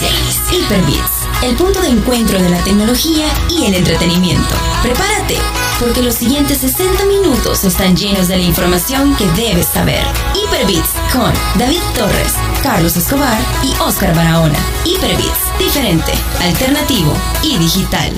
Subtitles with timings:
[0.00, 0.40] especiales.
[0.50, 4.54] Hyperbits, el punto de encuentro de la tecnología y el entretenimiento.
[4.82, 5.36] Prepárate,
[5.78, 10.02] porque los siguientes 60 minutos están llenos de la información que debes saber.
[10.34, 14.58] Hyperbits con David Torres, Carlos Escobar y Oscar Barahona.
[14.84, 17.12] Hyperbits, diferente, alternativo
[17.42, 18.12] y digital.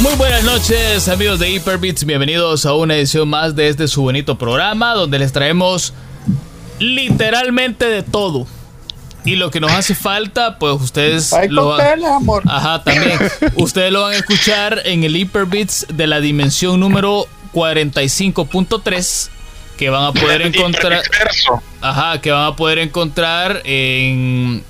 [0.00, 4.38] Muy buenas noches amigos de Hyperbits, bienvenidos a una edición más de este su bonito
[4.38, 5.92] programa donde les traemos
[6.78, 8.46] literalmente de todo.
[9.24, 12.04] Y lo que nos hace falta, pues ustedes lo van...
[12.04, 12.42] amor.
[12.46, 13.18] Ajá, también.
[13.56, 19.30] ustedes lo van a escuchar en el Hyperbits de la dimensión número 45.3
[19.76, 21.02] que van a poder encontrar
[21.80, 24.64] Ajá, que van a poder encontrar en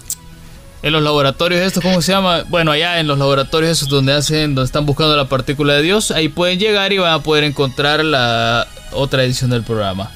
[0.83, 2.45] en los laboratorios estos, ¿cómo se llama?
[2.49, 6.13] Bueno, allá en los laboratorios esos donde hacen, donde están buscando la partícula de Dios,
[6.13, 10.11] ahí pueden llegar y van a poder encontrar la otra edición del programa.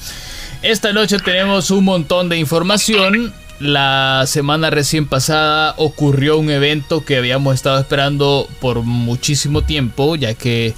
[0.63, 3.35] Esta noche tenemos un montón de información.
[3.59, 10.35] La semana recién pasada ocurrió un evento que habíamos estado esperando por muchísimo tiempo, ya
[10.35, 10.75] que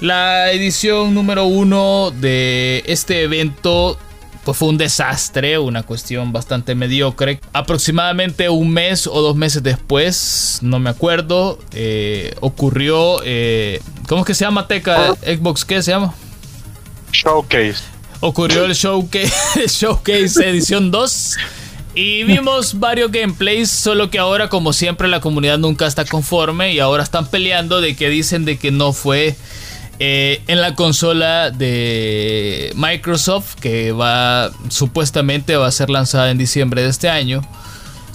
[0.00, 3.98] la edición número uno de este evento
[4.42, 7.38] pues fue un desastre, una cuestión bastante mediocre.
[7.52, 14.26] Aproximadamente un mes o dos meses después, no me acuerdo, eh, ocurrió, eh, ¿cómo es
[14.26, 15.14] que se llama Teca?
[15.16, 16.14] Xbox, ¿qué se llama?
[17.12, 17.95] Showcase.
[18.20, 21.36] Ocurrió el Showcase, Showcase Edición 2.
[21.94, 26.78] Y vimos varios gameplays, solo que ahora como siempre la comunidad nunca está conforme y
[26.78, 29.34] ahora están peleando de que dicen de que no fue
[29.98, 36.82] eh, en la consola de Microsoft que va supuestamente va a ser lanzada en diciembre
[36.82, 37.40] de este año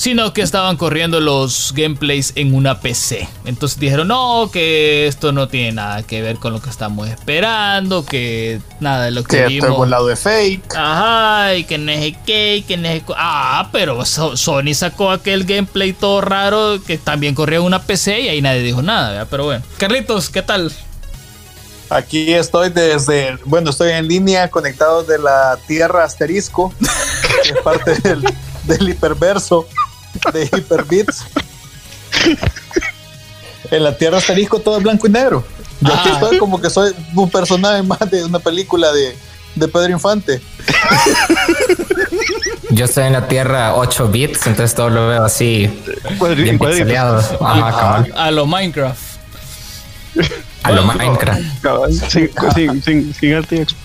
[0.01, 3.29] sino que estaban corriendo los gameplays en una PC.
[3.45, 8.03] Entonces dijeron, no, que esto no tiene nada que ver con lo que estamos esperando,
[8.03, 9.69] que nada de lo que, que vimos.
[9.69, 10.75] Esto es lado de fake.
[10.75, 15.93] Ajá, y que no es que, que no es Ah, pero Sony sacó aquel gameplay
[15.93, 19.27] todo raro que también corría en una PC y ahí nadie dijo nada, ¿verdad?
[19.29, 19.63] pero bueno.
[19.77, 20.73] Carlitos, ¿qué tal?
[21.91, 26.73] Aquí estoy desde, bueno, estoy en línea conectado de la Tierra Asterisco,
[27.43, 28.23] que es parte del,
[28.63, 29.67] del hiperverso
[30.33, 31.25] de Hyperbits.
[33.69, 35.45] En la Tierra Asterisco todo es blanco y negro.
[35.81, 36.13] Yo aquí Ah.
[36.21, 39.15] estoy como que soy un personaje más de una película de,
[39.55, 40.41] de Pedro Infante.
[42.69, 45.69] Yo estoy en la Tierra 8 bits, entonces todo lo veo así
[46.37, 47.17] bien pixeleado.
[47.41, 48.13] Ajá, cabal.
[48.15, 49.01] A lo Minecraft.
[50.63, 51.41] A lo Minecraft.
[52.09, 53.75] Sin, sin, sin, sin RTX.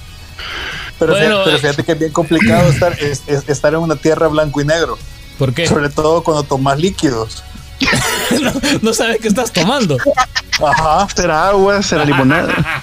[0.99, 1.61] Pero, Bueno, fíjate, pero eh.
[1.61, 4.99] fíjate que es bien complicado estar, es- es- estar en una tierra blanco y negro.
[5.39, 5.67] ¿Por qué?
[5.67, 7.43] Sobre todo cuando tomas líquidos.
[8.41, 8.53] no,
[8.83, 9.99] no sabes qué estás tomando.
[10.65, 11.07] Ajá.
[11.15, 11.83] ¿Será agua?
[11.83, 12.83] ¿Será limonada?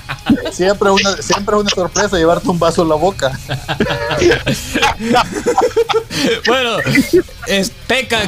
[0.51, 3.31] Siempre es una, siempre es una sorpresa llevarte un vaso en la boca.
[6.45, 6.77] Bueno,
[7.47, 8.21] es Teca.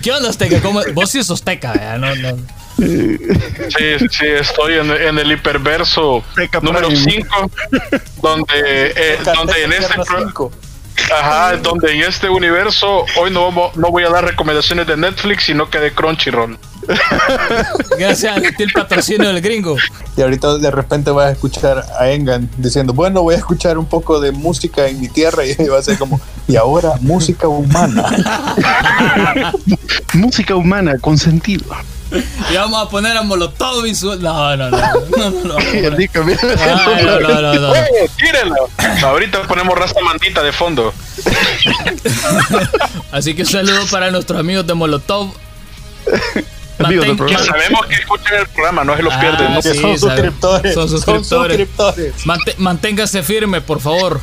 [0.00, 0.60] ¿Qué onda, Teca?
[0.60, 0.80] ¿Cómo?
[0.94, 1.98] Vos sí sos Teca.
[1.98, 2.36] No, no.
[2.78, 3.18] Sí,
[4.10, 7.10] sí, estoy en, en el hiperverso Teca número Prime.
[7.10, 7.50] 5,
[8.22, 10.52] donde, eh, donde en este pro-.
[11.16, 15.44] Ajá, donde en este universo hoy no, vamos- no voy a dar recomendaciones de Netflix,
[15.44, 16.58] sino que de Crunchyroll.
[17.98, 19.76] Gracias a ti el patrocinio del gringo.
[20.16, 23.86] Y ahorita de repente vas a escuchar a Engan diciendo, bueno, voy a escuchar un
[23.86, 28.04] poco de música en mi tierra y va a ser como, y ahora música humana.
[30.14, 31.64] Música humana con sentido.
[32.50, 34.14] Y vamos a poner a Molotov y su.
[34.16, 34.76] No, no, no.
[34.78, 35.54] No, no, no.
[35.54, 37.74] No, no, no, no.
[37.74, 38.68] ¡Eh, tírenlo!
[39.04, 40.94] Ahorita ponemos raza mandita de fondo.
[43.12, 45.32] Así que un saludo para nuestros amigos de Molotov.
[46.78, 47.44] Amigos del Mantén- Que programa.
[47.44, 49.54] sabemos que escuchan el programa, no se lo Ah, pierden.
[49.54, 49.62] ¿no?
[49.62, 50.74] que sí, son suscriptores.
[50.74, 52.16] Son Son suscriptores.
[52.58, 54.20] manténgase firme, por favor.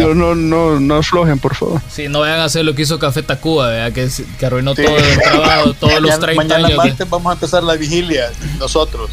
[0.00, 1.80] No, no, no, no aflojen, por favor.
[1.90, 3.92] Sí, no vayan a hacer lo que hizo Café Tacuba, ¿verdad?
[3.92, 4.08] Que,
[4.38, 6.70] que arruinó todo el trabajo, todos los Mañana- 30 mañana años.
[6.82, 9.10] de- martes vamos a empezar la vigilia nosotros.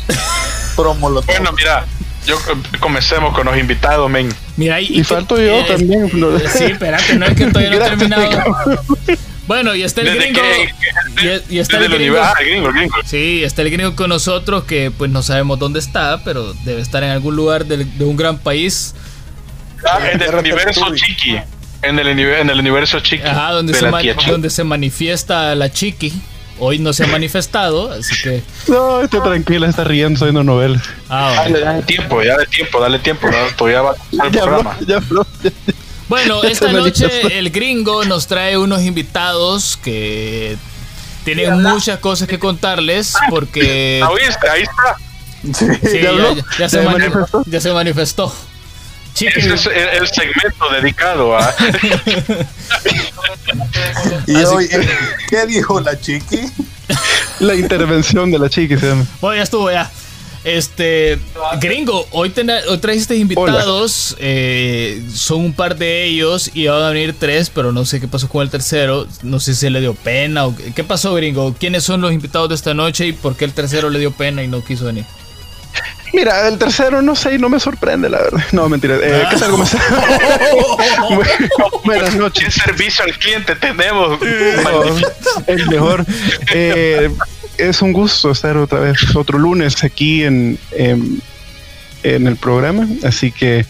[0.75, 1.85] Promo lo Bueno, mira,
[2.25, 2.37] yo
[2.79, 4.33] comencemos con los invitados, men.
[4.57, 6.09] Mira, y, Y falto yo eh, también.
[6.13, 6.37] no.
[6.39, 8.55] Sí, espérate, no es que todavía no he terminado.
[9.45, 10.41] Bueno, y está el Desde gringo.
[11.17, 12.17] que- y, y está el gringo.
[12.17, 12.33] Ah.
[13.05, 17.03] Sí, está el gringo con nosotros que pues no sabemos dónde está, pero debe estar
[17.03, 18.95] en algún lugar del- de, un gran país.
[19.89, 21.37] Ah, en el universo chiqui.
[21.81, 23.27] En el, en el universo chiqui.
[23.27, 26.13] Ajá, donde de se, donde se manifiesta la chiqui.
[26.59, 28.41] Hoy no se ha manifestado, así que.
[28.67, 30.81] No, esté tranquila, está riendo, soy una novela.
[31.09, 31.65] Ah, Dale, bueno.
[31.65, 33.27] dale tiempo, dale tiempo, dale tiempo.
[33.29, 33.37] ¿no?
[33.57, 34.77] Todavía va a el Ya programa.
[34.87, 35.51] ya ya-
[36.07, 40.55] Bueno, esta noche el gringo nos trae unos invitados que
[41.25, 44.47] tienen muchas cosas que contarles porque ¿Ah, ¿Oíste?
[44.49, 45.87] Ahí está.
[45.89, 46.35] sí, ¿Ya habló?
[46.35, 47.43] ya, ya se ¿Ya mani- manifestó?
[47.47, 48.35] ya se manifestó.
[49.15, 51.53] Ese es el, el segmento dedicado a.
[54.27, 54.69] y hoy,
[55.29, 56.41] ¿qué dijo la chiqui?
[57.39, 59.05] La intervención de la chiqui se llama.
[59.21, 59.91] Bueno, ya estuvo ya.
[60.43, 61.19] Este,
[61.61, 67.49] gringo, hoy, trajiste invitados, eh, son un par de ellos y van a venir tres,
[67.49, 70.53] pero no sé qué pasó con el tercero, no sé si le dio pena o
[70.75, 71.55] qué pasó, gringo.
[71.57, 74.43] ¿Quiénes son los invitados de esta noche y por qué el tercero le dio pena
[74.43, 75.05] y no quiso venir?
[76.13, 78.43] Mira, el tercero no sé y no me sorprende, la verdad.
[78.51, 78.97] No, mentira.
[79.01, 79.49] Eh, ¿Qué tal?
[79.49, 79.81] ¿Cómo estás?
[81.83, 82.53] Buenas noches.
[82.53, 84.19] ¿Qué servicio al cliente tenemos?
[85.47, 86.05] el mejor.
[86.53, 87.09] Eh,
[87.57, 91.21] es un gusto estar otra vez, otro lunes aquí en, en,
[92.03, 92.87] el programa.
[93.03, 93.65] Así que,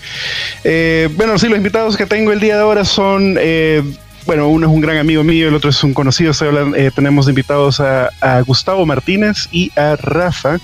[0.65, 3.83] eh, bueno, sí, los invitados que tengo el día de ahora son eh,
[4.25, 6.31] bueno, uno es un gran amigo mío, el otro es un conocido.
[6.75, 8.09] Eh, tenemos invitados a,
[8.45, 10.59] Gustavo Martínez y a Rafa,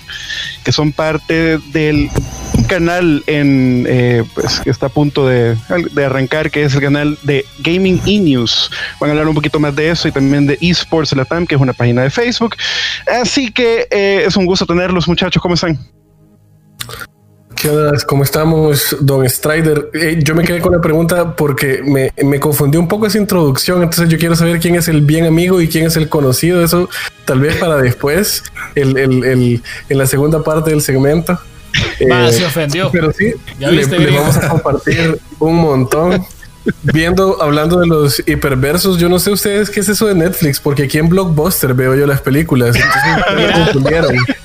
[0.64, 2.10] que son parte del
[2.68, 5.56] canal en, eh, pues, que está a punto de,
[6.04, 8.70] arrancar, que es el canal de Gaming E News.
[9.00, 11.60] Van a hablar un poquito más de eso y también de Esports Latam, que es
[11.60, 12.56] una página de Facebook.
[13.20, 15.42] Así que eh, es un gusto tenerlos, muchachos.
[15.42, 15.78] ¿Cómo están?
[17.60, 17.92] ¿Qué onda?
[18.06, 19.90] ¿Cómo estamos, Don Strider?
[19.92, 23.82] Eh, yo me quedé con la pregunta porque me, me confundió un poco esa introducción,
[23.82, 26.64] entonces yo quiero saber quién es el bien amigo y quién es el conocido.
[26.64, 26.88] Eso
[27.26, 31.38] tal vez para después, el, el, el, en la segunda parte del segmento.
[32.10, 32.90] Ah, se ofendió.
[32.90, 36.24] Pero sí, le vamos a compartir un montón.
[36.82, 40.84] Viendo, hablando de los hiperversos, yo no sé ustedes qué es eso de Netflix, porque
[40.84, 42.76] aquí en Blockbuster veo yo las películas.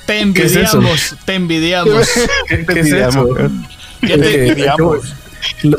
[0.06, 2.08] te envidiamos, te envidiamos.
[2.48, 3.36] ¿Qué, es eso?
[4.02, 4.66] Eh,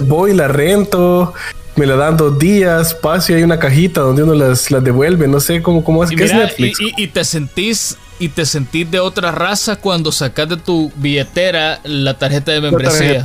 [0.01, 1.33] voy, la rento,
[1.75, 5.27] me la dan dos días, paso y hay una cajita donde uno las, las devuelve.
[5.27, 6.79] No sé cómo, cómo es que es Netflix.
[6.97, 12.17] Y, te sentís y te sentís de otra raza cuando sacas de tu billetera la
[12.17, 13.23] tarjeta de membresía.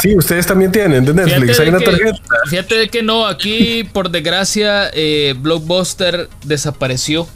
[0.00, 1.60] Sí, ustedes también tienen de Netflix.
[1.60, 2.18] Hay una tarjeta.
[2.48, 7.28] Fíjate de que no, aquí por desgracia eh, Blockbuster desapareció.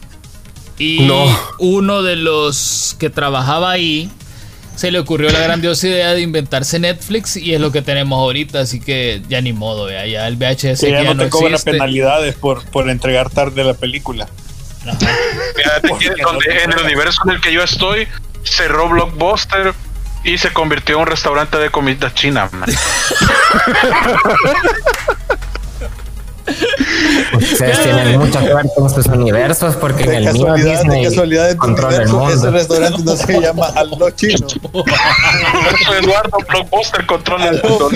[0.79, 1.11] Y
[1.59, 4.11] uno de los que trabajaba ahí
[4.77, 8.61] se le ocurrió la grandiosa idea de inventarse Netflix y es lo que tenemos ahorita,
[8.61, 12.65] así que ya ni modo, ya, ya el VHS ya, no, te cobran penalidades por,
[12.67, 14.29] por entregar tarde la película.
[15.57, 18.07] Fíjate que en el universo en el que yo estoy,
[18.45, 19.75] cerró Blockbuster
[20.25, 22.51] y se convirtió en un restaurante de comida china.
[27.35, 32.09] Ustedes tienen mucha suerte en estos universos porque en el mío Disney casualidad controla el
[32.09, 32.33] mundo.
[32.33, 34.47] Ese restaurante no se llama Aldo Chino.
[36.01, 37.91] Eduardo Blockbuster controla el mundo.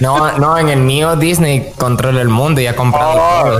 [0.00, 0.18] No.
[0.28, 3.58] no, no, en el mío Disney controla el mundo y ha comprado oh,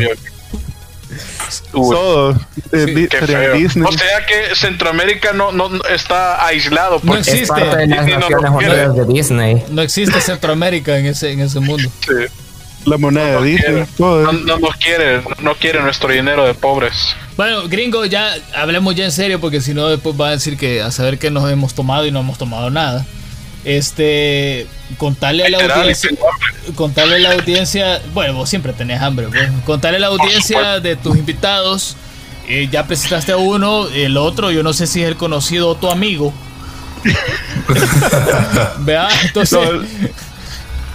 [1.73, 2.39] todo.
[2.73, 3.09] Eh,
[3.85, 7.01] o sea que Centroamérica no, no, está aislado.
[7.03, 7.61] No existe.
[7.61, 9.65] de Disney.
[9.71, 11.91] No existe Centroamérica en ese, en ese mundo.
[12.85, 13.85] La moneda de Disney.
[13.99, 17.15] No, nos quiere, no quiere nuestro dinero de pobres.
[17.37, 20.83] Bueno, gringo, ya hablemos ya en serio porque si no después va a decir que
[20.83, 23.07] a saber que nos hemos tomado y no hemos tomado nada.
[23.65, 24.67] Este,
[24.97, 26.11] contarle a la audiencia,
[26.75, 29.51] contarle a la audiencia, bueno, vos siempre tenés hambre, pues.
[29.65, 31.97] contarle a la audiencia de tus invitados.
[32.49, 35.75] Eh, ya presentaste a uno, el otro, yo no sé si es el conocido o
[35.75, 36.33] tu amigo.
[38.81, 39.61] Vea, entonces.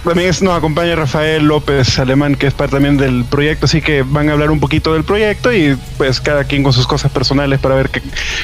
[0.04, 4.28] También nos acompaña Rafael López Alemán, que es parte también del proyecto, así que van
[4.28, 7.74] a hablar un poquito del proyecto y pues cada quien con sus cosas personales para
[7.74, 8.02] ver qué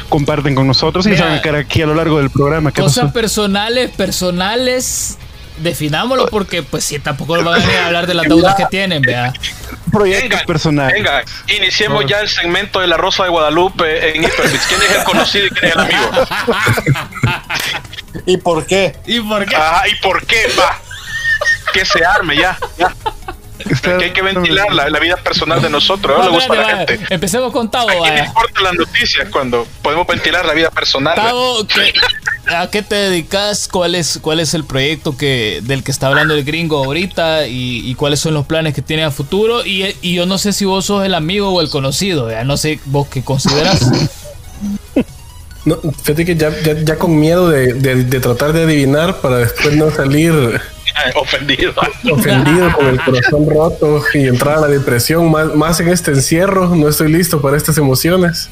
[0.09, 2.73] comparten con nosotros y se van a quedar aquí a lo largo del programa.
[2.73, 5.19] Cosas personales, personales,
[5.61, 9.33] definámoslo porque pues sí, tampoco van a hablar de las deudas que tienen, vea.
[9.93, 10.95] Proyectos personales.
[10.95, 14.67] Venga, iniciemos ya el segmento de la Rosa de Guadalupe en Hyperbits.
[14.67, 16.11] ¿Quién es el conocido y quién es el amigo?
[18.27, 18.97] ¿Y por qué?
[19.07, 19.57] ¿Y por qué?
[19.57, 20.47] Ajá, ¿y por qué?
[20.59, 20.81] Va
[21.73, 22.59] que se arme ya.
[23.83, 26.25] Que hay que ventilar la, vida personal de nosotros.
[26.25, 27.01] No, gusta la gente.
[27.11, 27.89] Empecemos con Tavo.
[27.89, 31.15] ¿A quién importa las noticias cuando podemos ventilar la vida personal?
[31.15, 31.67] Tavo,
[32.57, 33.69] ¿a qué te dedicas?
[33.69, 37.47] ¿Cuál es, cuál es el proyecto que, del que está hablando el gringo ahorita?
[37.47, 39.65] ¿Y, cuáles son los planes que tiene a futuro?
[39.65, 42.29] Y, y, yo no sé si vos sos el amigo o el conocido.
[42.45, 43.81] No sé vos qué consideras.
[45.65, 46.51] No, fíjate que ya,
[46.85, 50.33] ya, con miedo de, de, tratar de adivinar para después no salir
[51.15, 51.73] ofendido.
[52.11, 55.31] Ofendido con el corazón roto y entrar a la depresión.
[55.31, 58.49] Más, más en este encierro, no estoy listo para estas emociones.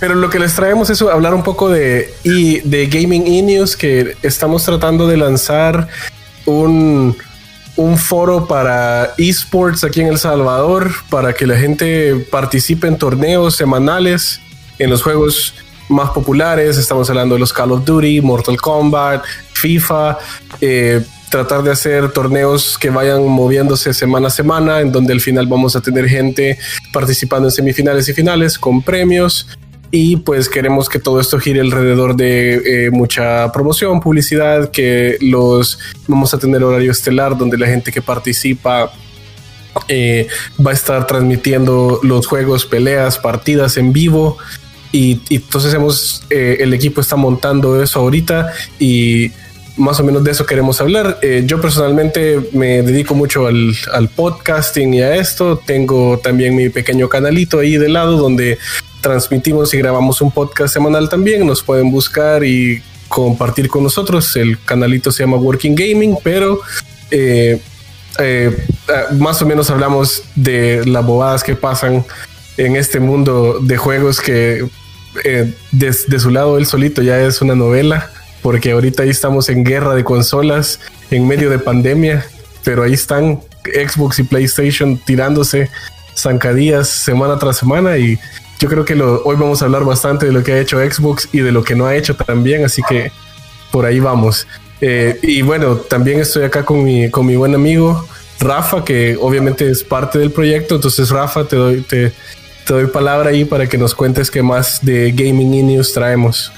[0.00, 3.76] pero, lo que les traemos es hablar un poco de, y de Gaming e News,
[3.76, 5.88] que estamos tratando de lanzar
[6.44, 7.16] un,
[7.78, 13.54] un foro para esports aquí en El Salvador, para que la gente participe en torneos
[13.54, 14.40] semanales
[14.80, 15.54] en los juegos
[15.88, 16.76] más populares.
[16.76, 20.18] Estamos hablando de los Call of Duty, Mortal Kombat, FIFA.
[20.60, 25.46] Eh, tratar de hacer torneos que vayan moviéndose semana a semana, en donde al final
[25.46, 26.58] vamos a tener gente
[26.92, 29.46] participando en semifinales y finales con premios.
[29.90, 35.78] Y pues queremos que todo esto gire alrededor de eh, mucha promoción, publicidad, que los
[36.06, 38.92] vamos a tener horario estelar donde la gente que participa
[39.88, 40.26] eh,
[40.64, 44.36] va a estar transmitiendo los juegos, peleas, partidas en vivo.
[44.92, 49.30] Y, entonces hemos, eh, el equipo está montando eso ahorita y
[49.78, 51.18] más o menos de eso queremos hablar.
[51.22, 55.60] Eh, yo personalmente me dedico mucho al, podcasting y a esto.
[55.64, 58.58] Tengo también mi pequeño canalito ahí de lado donde
[59.00, 61.46] transmitimos y grabamos un podcast semanal también.
[61.46, 64.36] Nos pueden buscar y compartir con nosotros.
[64.36, 66.60] El canalito se llama Working Gaming, pero
[67.10, 67.60] eh,
[68.18, 68.66] eh,
[69.18, 72.04] más o menos hablamos de las bobadas que pasan
[72.56, 74.66] en este mundo de juegos que
[75.72, 78.10] de su lado él solito ya es una novela
[78.42, 82.24] porque ahorita ahí estamos en guerra de consolas en medio de pandemia,
[82.64, 85.70] pero ahí están Xbox y PlayStation tirándose
[86.16, 88.18] zancadillas semana tras semana y
[88.58, 91.38] yo creo que hoy vamos a hablar bastante de lo que ha hecho Xbox y
[91.38, 93.12] de lo que no ha hecho también, así que
[93.70, 94.46] por ahí vamos.
[94.80, 98.06] Eh, y bueno, también estoy acá con mi, buen amigo
[98.40, 100.76] Rafa, que obviamente es parte del proyecto.
[100.76, 102.12] Entonces, Rafa, te doy, te,
[102.66, 106.52] doy palabra ahí para que nos cuentes qué más de Gaming News traemos.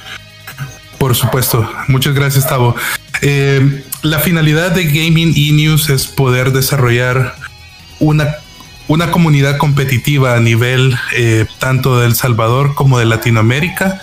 [0.99, 1.66] Por supuesto.
[1.88, 2.75] Muchas gracias, Tavo.
[3.23, 7.37] Eh, la finalidad de Gaming e News es poder desarrollar
[7.99, 8.37] una,
[8.90, 14.00] una comunidad competitiva a nivel eh, tanto de El Salvador como de Latinoamérica,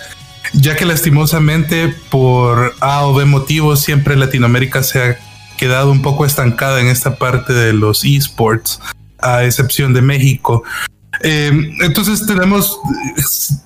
[0.54, 5.18] ya que lastimosamente por A o B motivos siempre Latinoamérica se ha
[5.58, 8.80] quedado un poco estancada en esta parte de los esports,
[9.18, 10.64] a excepción de México.
[11.20, 11.52] Eh,
[11.82, 12.80] entonces tenemos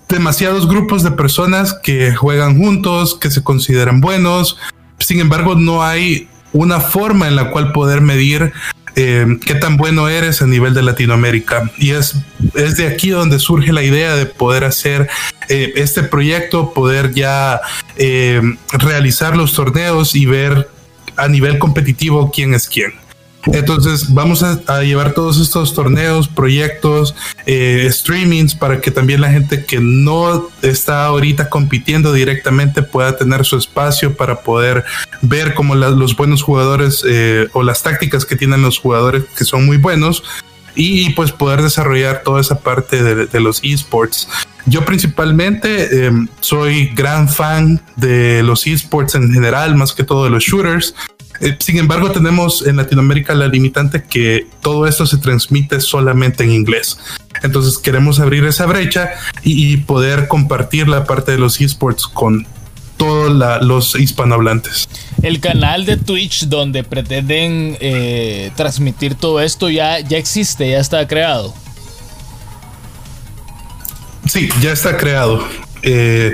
[0.08, 4.58] demasiados grupos de personas que juegan juntos, que se consideran buenos.
[4.98, 8.52] Sin embargo, no hay una forma en la cual poder medir
[8.96, 11.70] eh, qué tan bueno eres a nivel de Latinoamérica.
[11.78, 12.14] Y es,
[12.54, 15.08] es de aquí donde surge la idea de poder hacer
[15.48, 17.60] eh, este proyecto, poder ya
[18.72, 20.68] realizar los torneos y ver
[21.16, 22.92] a nivel competitivo quién es quién.
[23.46, 27.14] Entonces vamos a, llevar todos estos torneos, proyectos,
[27.46, 33.44] eh, streamings para que también la gente que no está ahorita compitiendo directamente pueda tener
[33.44, 34.84] su espacio para poder
[35.22, 39.66] ver cómo los buenos jugadores eh, o las tácticas que tienen los jugadores que son
[39.66, 40.22] muy buenos
[40.74, 44.28] y pues poder desarrollar toda esa parte de, los esports.
[44.64, 50.30] Yo principalmente em, soy gran fan de los esports en general, más que todo de
[50.30, 50.94] los shooters.
[51.42, 56.52] Eh, sin embargo, tenemos en Latinoamérica la limitante que todo esto se transmite solamente en
[56.52, 56.98] inglés.
[57.42, 59.10] Entonces queremos abrir esa brecha
[59.42, 62.46] y, poder compartir la parte de los esports con
[62.96, 63.32] todos
[63.62, 64.88] los hispanohablantes.
[65.22, 71.08] El canal de Twitch donde pretenden eh, transmitir todo esto ya, ya existe, ya está
[71.08, 71.52] creado.
[74.26, 75.42] Sí, ya está creado.
[75.82, 76.32] Eh,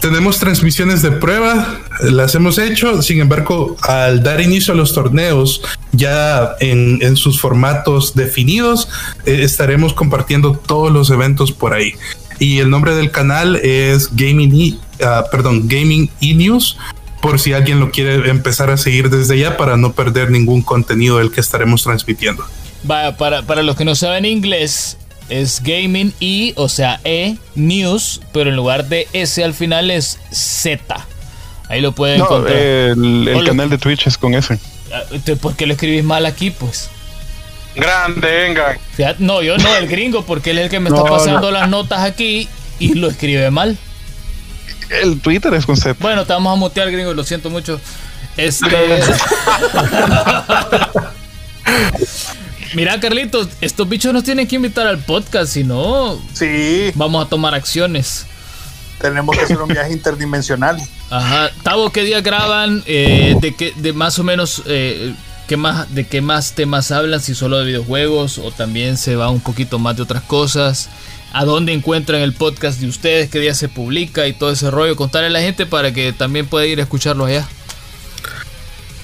[0.00, 5.62] tenemos transmisiones de prueba, las hemos hecho, sin embargo, al dar inicio a los torneos,
[5.92, 8.88] ya en, sus formatos definidos,
[9.24, 11.94] eh, estaremos compartiendo todos los eventos por ahí.
[12.38, 16.76] Y el nombre del canal es Gaming e, ah, perdón, Gaming e News,
[17.22, 21.18] por si alguien lo quiere empezar a seguir desde ya para no perder ningún contenido
[21.18, 22.44] del que estaremos transmitiendo.
[22.82, 28.20] Vaya, para, para los que no saben inglés, es Gaming y, o sea, E, News,
[28.32, 31.06] pero en lugar de S al final es Z.
[31.68, 32.56] Ahí lo pueden encontrar.
[32.56, 34.58] El, canal de Twitch es con S.
[34.92, 35.02] Ah,
[35.40, 36.90] ¿Por qué lo escribís mal aquí, pues?
[37.74, 38.78] Grande, venga.
[39.18, 42.00] no, yo no, el gringo, porque él es el que me está pasando las notas
[42.00, 43.76] aquí y lo escribe mal.
[44.90, 45.96] El Twitter es con Z.
[45.98, 47.80] Bueno, te vamos a mutear, gringo, lo siento mucho.
[48.36, 48.66] Este.
[52.74, 56.90] Mira, Carlitos, estos bichos nos tienen que invitar al podcast, si no, sí.
[56.96, 58.26] vamos a tomar acciones.
[59.00, 60.76] Tenemos que hacer un viaje interdimensional.
[61.08, 61.50] Ajá.
[61.62, 62.82] Tavo, ¿qué día graban?
[62.86, 65.14] Eh, de qué, de más o menos, eh,
[65.46, 67.20] ¿qué más, de qué más temas hablan?
[67.20, 70.88] Si solo de videojuegos o también se va un poquito más de otras cosas.
[71.32, 73.30] ¿A dónde encuentran el podcast de ustedes?
[73.30, 74.26] ¿Qué día se publica?
[74.26, 74.96] Y todo ese rollo.
[74.96, 77.46] Contarle a la gente para que también pueda ir a escucharlo allá.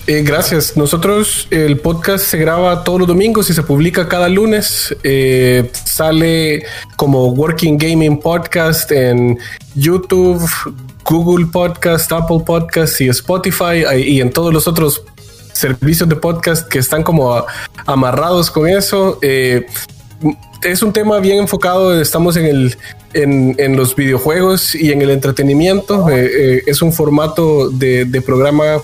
[0.06, 0.76] Eh, gracias.
[0.76, 4.96] Nosotros, el podcast se graba todos los domingos y se publica cada lunes.
[5.04, 6.64] Eh, sale
[6.96, 9.38] como Working Gaming Podcast en
[9.74, 10.42] YouTube,
[11.04, 15.02] Google Podcast, Apple Podcast y Spotify y en todos los otros
[15.52, 17.44] servicios de podcast que están como
[17.86, 19.18] amarrados con eso.
[19.20, 19.66] Eh,
[20.62, 22.00] es un tema bien enfocado.
[22.00, 22.76] Estamos en el
[23.12, 26.08] en, los videojuegos y en el entretenimiento.
[26.08, 28.80] es un formato de, de programa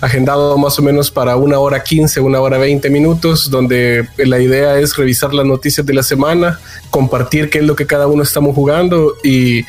[0.00, 4.78] agendado más o menos para una hora 15, una hora 20 minutos, donde la idea
[4.78, 6.60] es revisar las noticias de la semana,
[6.90, 9.64] compartir qué es lo que cada uno estamos jugando y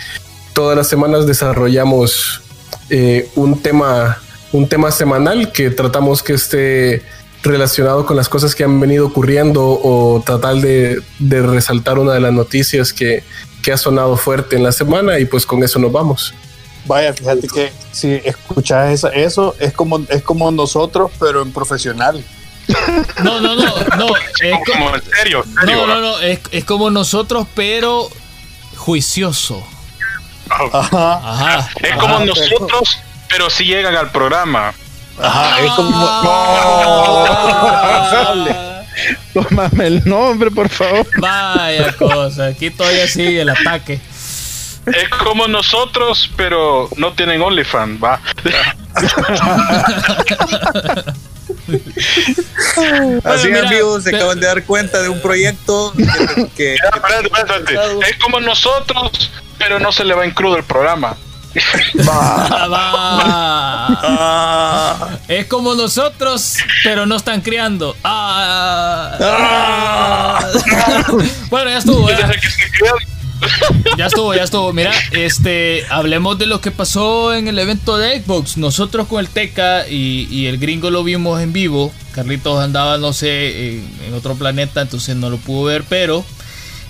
[0.54, 2.42] todas las semanas desarrollamos
[2.90, 4.18] eh, un tema
[4.52, 7.04] un tema semanal que tratamos que esté
[7.44, 12.34] relacionado con las cosas que han venido ocurriendo o tratar de, resaltar una de las
[12.34, 13.24] noticias que,
[13.62, 16.34] que ha sonado fuerte en la semana y pues con eso nos vamos.
[16.88, 22.24] Vaya, fíjate que si escuchas eso, es como, es como nosotros, pero en profesional.
[23.24, 23.66] No, no, no,
[23.98, 24.08] no.
[24.42, 26.20] Es como, en serio, No, no, no.
[26.20, 28.10] Es, es, como nosotros, pero
[28.76, 29.66] juicioso.
[30.50, 31.22] Ajá.
[31.24, 31.70] Ajá.
[31.82, 34.74] Es como nosotros, pero sí llegan al programa.
[35.20, 35.90] Ajá, es como.
[35.90, 37.26] No,
[39.34, 41.08] Tómame el nombre, por favor.
[41.20, 44.00] Vaya cosa, aquí todavía sigue el ataque.
[44.88, 48.20] Es como nosotros, pero no tienen OnlyFans, va.
[53.24, 55.94] Así amigos, se acaban de dar cuenta de un proyecto
[56.56, 61.18] que, es como nosotros, pero no se le va en crudo el programa.
[65.28, 67.96] Es como nosotros, pero no están criando.
[68.04, 69.18] Ah.
[71.50, 72.08] bueno, ya estuvo.
[73.98, 74.72] Ya estuvo, ya estuvo.
[74.74, 78.58] Mira, este, hablemos de lo que pasó en el evento de Xbox.
[78.58, 81.92] Nosotros con el Teca y, el gringo lo vimos en vivo.
[82.12, 86.26] Carlitos andaba, no sé, en, otro planeta, entonces no lo pudo ver, pero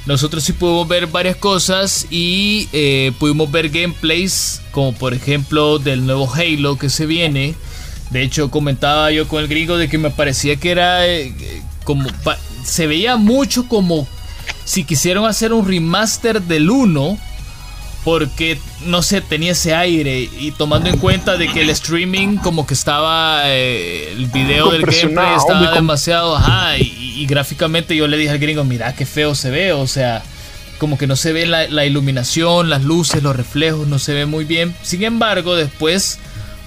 [0.05, 6.05] nosotros sí pudimos ver varias cosas y eh, pudimos ver gameplays, como por ejemplo del
[6.05, 7.55] nuevo Halo que se viene.
[8.11, 11.33] De hecho, comentaba yo con el gringo de que me parecía que era eh,
[11.83, 12.09] como.
[12.63, 14.07] Se veía mucho como
[14.67, 17.17] si quisieron hacer un remaster del 1,
[18.03, 22.67] porque no sé, tenía ese aire y tomando en cuenta de que el streaming como
[22.67, 28.31] que estaba, eh, el video del gameplay estaba demasiado, ajá, y, gráficamente yo le dije
[28.31, 30.21] al gringo, mira qué feo se ve, o sea,
[30.79, 34.25] como que no se ve la, la iluminación, las luces, los reflejos, no se ve
[34.25, 34.75] muy bien.
[34.83, 36.19] Sin embargo, después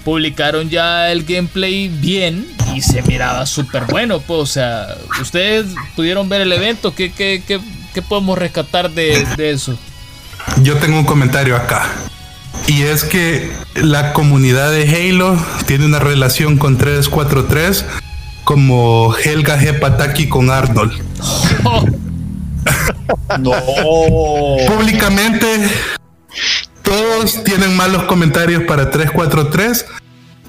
[0.03, 6.29] publicaron ya el gameplay bien y se miraba súper bueno, pues, o sea, ustedes pudieron
[6.29, 7.59] ver el evento, ¿qué, qué, qué,
[7.93, 9.77] qué podemos rescatar de, de, eso?
[10.63, 11.87] Yo tengo un comentario acá.
[12.67, 17.85] Y es que la comunidad de Halo tiene una relación con 343
[18.43, 19.79] como Helga G.
[19.79, 20.91] Pataki con Arnold.
[23.39, 23.51] no.
[24.67, 25.69] Públicamente
[26.81, 29.85] todos tienen malos comentarios para 343,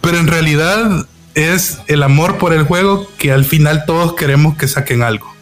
[0.00, 4.68] pero en realidad es el amor por el juego que al final todos queremos que
[4.68, 5.32] saquen algo.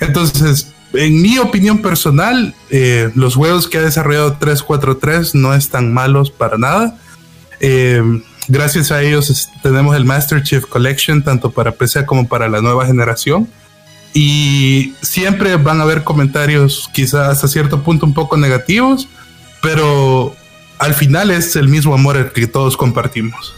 [0.00, 6.30] Entonces, en mi opinión personal, eh, los juegos que ha desarrollado 343 no están malos
[6.30, 6.96] para nada.
[7.60, 8.02] Eh,
[8.48, 12.86] gracias a ellos tenemos el Master Chief Collection tanto para PC como para la nueva
[12.86, 13.48] generación.
[14.12, 19.08] Y siempre van a haber comentarios quizás hasta cierto punto un poco negativos,
[19.62, 20.34] pero
[20.78, 23.54] al final es el mismo amor el que todos compartimos.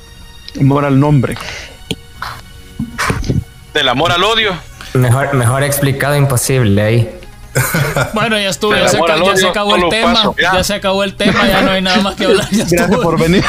[0.60, 1.36] Amor al nombre.
[3.72, 4.52] Del amor al odio.
[4.92, 7.21] Mejor, mejor explicado imposible ahí.
[8.14, 10.64] Bueno, ya estuvo, ya, se, acabó el tema, ya.
[10.64, 12.48] se acabó el tema, ya no hay nada más que hablar.
[12.50, 13.44] Gracias por venir.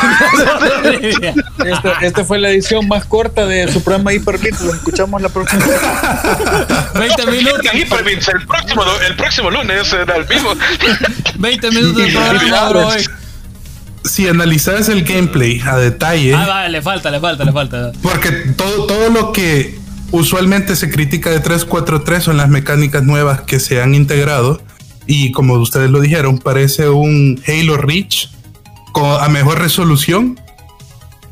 [2.01, 5.65] Esta fue la edición más corta de su programa Hyperbits, lo escuchamos la próxima
[6.95, 7.65] 20 minutos.
[7.73, 10.53] el próximo, el próximo lunes será el vivo.
[11.35, 12.89] 20 minutos de programa, bro.
[14.03, 16.35] Si analizas el gameplay a detalle.
[16.35, 17.93] Ah, vale, le falta, le falta, le falta.
[18.01, 19.79] Porque todo, todo lo que
[20.13, 24.61] usualmente se critica de 343 son las mecánicas nuevas que se han integrado
[25.07, 28.29] y como ustedes lo dijeron, parece un Halo Reach
[29.19, 30.39] a mejor resolución.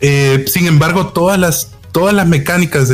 [0.01, 2.91] Eh, sin embargo, todas las, todas las mecánicas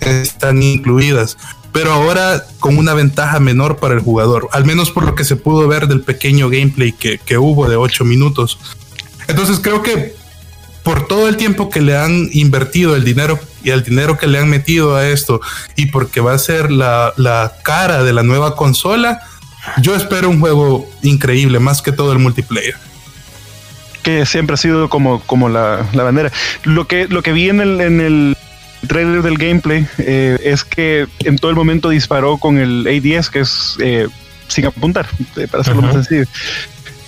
[0.00, 1.36] están incluidas,
[1.72, 5.36] pero ahora con una ventaja menor para el jugador, al menos por lo que se
[5.36, 8.58] pudo ver del pequeño gameplay que, que hubo de 8 minutos.
[9.28, 10.17] Entonces creo que
[10.88, 14.38] por todo el tiempo que le han invertido el dinero y el dinero que le
[14.38, 15.38] han metido a esto
[15.76, 19.20] y porque va a ser la, cara de la nueva consola,
[19.82, 22.74] yo espero un juego increíble, más que todo el multiplayer.
[24.02, 26.32] Que siempre ha sido como, como la, bandera.
[26.62, 28.36] Lo que, lo que vi en el, en el
[28.86, 33.40] trailer del gameplay eh, es que en todo el momento disparó con el A10, que
[33.40, 34.08] es eh,
[34.46, 36.24] sin apuntar, eh, para hacerlo más sencillo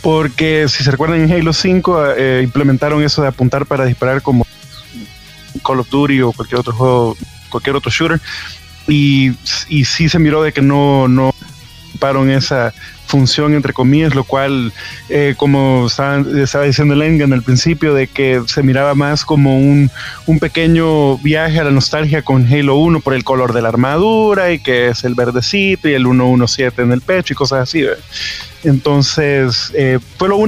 [0.03, 4.47] porque si se recuerdan en Halo 5 eh, implementaron eso de apuntar para disparar como
[5.65, 7.17] Call of Duty o cualquier otro juego,
[7.49, 8.21] cualquier otro shooter.
[8.89, 9.33] Y,
[9.69, 11.35] y sí se miró de que no, no
[11.91, 12.73] ocuparon esa
[13.11, 14.73] función, entre comillas, lo cual,
[15.09, 19.91] eh, como estaba, estaba diciendo Lengan al principio, de que se miraba más como un,
[20.27, 24.53] un, pequeño viaje a la nostalgia con Halo 1 por el color de la armadura
[24.53, 27.85] y que es el verdecito y el 117 en el pecho y cosas así.
[28.63, 30.39] Entonces, eh, fue lo,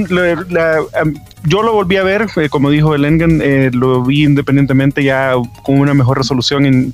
[1.45, 5.33] yo lo volví a ver, eh, como dijo el Engen, eh, lo vi independientemente ya
[5.63, 6.93] con una mejor resolución en,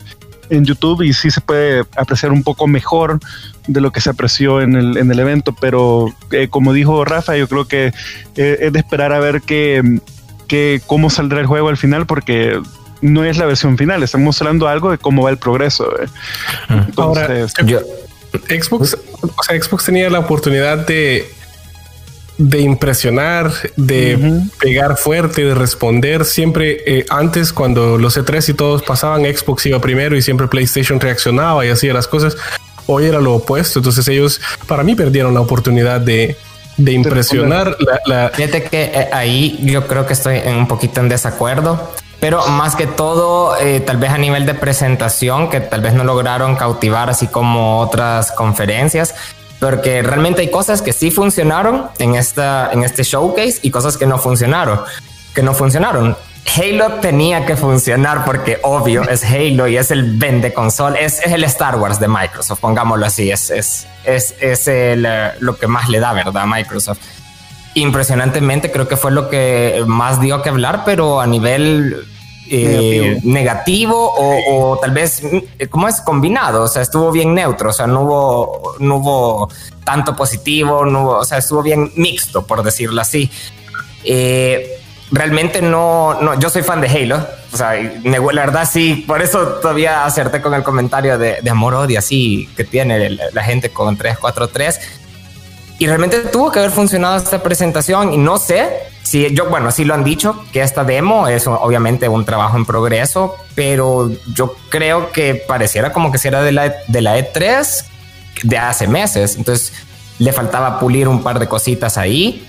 [0.50, 3.20] en, YouTube y sí se puede apreciar un poco mejor
[3.68, 6.14] de lo que se apreció en el, en el evento, pero
[6.50, 7.94] como dijo Rafa, yo creo que
[8.36, 10.00] es de esperar a ver que,
[10.48, 12.60] que cómo saldrá el juego al final porque
[13.02, 15.90] no es la versión final, estamos mostrando algo de cómo va el progreso.
[16.70, 17.82] Entonces, Ahora,
[18.48, 21.32] Xbox, o sea, Xbox tenía la oportunidad de,
[22.40, 26.24] de impresionar, de pegar fuerte, de responder.
[26.24, 31.02] Siempre eh, antes, cuando los E3 y todos pasaban, Xbox iba primero y siempre PlayStation
[31.02, 32.38] reaccionaba y hacía las cosas.
[32.88, 33.80] Hoy era lo opuesto.
[33.80, 36.38] Entonces ellos, para mí, perdieron la oportunidad de,
[36.78, 37.76] de impresionar.
[38.06, 42.76] La, Fíjate que eh, ahí yo creo que estoy un poquito en desacuerdo pero más
[42.76, 47.10] que todo, eh, tal vez a nivel de presentación, que tal vez no lograron cautivar
[47.10, 49.16] así como otras conferencias,
[49.60, 54.06] porque realmente hay cosas que sí funcionaron en, esta, en este showcase y cosas que
[54.06, 54.82] no funcionaron,
[55.34, 56.16] que no funcionaron.
[56.58, 61.32] Halo tenía que funcionar porque obvio es Halo y es el vende console, es, es
[61.32, 65.68] el Star Wars de Microsoft, pongámoslo así, es, es, es, es el, eh, lo que
[65.68, 66.46] más le da, ¿verdad?
[66.46, 67.00] Microsoft
[67.76, 72.08] impresionantemente creo que fue lo que más dio que hablar, pero a nivel
[72.52, 75.22] eh, negativo, o, tal vez,
[75.60, 76.02] eh, ¿cómo es?
[76.02, 79.50] Combinado, o sea, estuvo bien neutro, o sea, no hubo, no hubo
[79.84, 83.30] tanto positivo, no hubo, o sea, estuvo bien mixto, por decirlo así.
[84.04, 84.80] Eh,
[85.12, 89.22] realmente no, no, yo soy fan de Halo, o sea, me, la verdad sí, por
[89.22, 93.70] eso todavía acerté con el comentario de, de amor odio así que tiene la gente
[93.70, 94.80] con 343
[95.80, 99.86] y realmente tuvo que haber funcionado esta presentación y no sé si yo, bueno, sí
[99.86, 105.12] lo han dicho, que esta demo es obviamente un trabajo en progreso, pero yo creo
[105.12, 107.86] que pareciera como que si era de la, de la E3
[108.44, 109.36] de hace meses.
[109.36, 109.74] Entonces
[110.20, 112.46] le faltaba pulir un par de cositas ahí.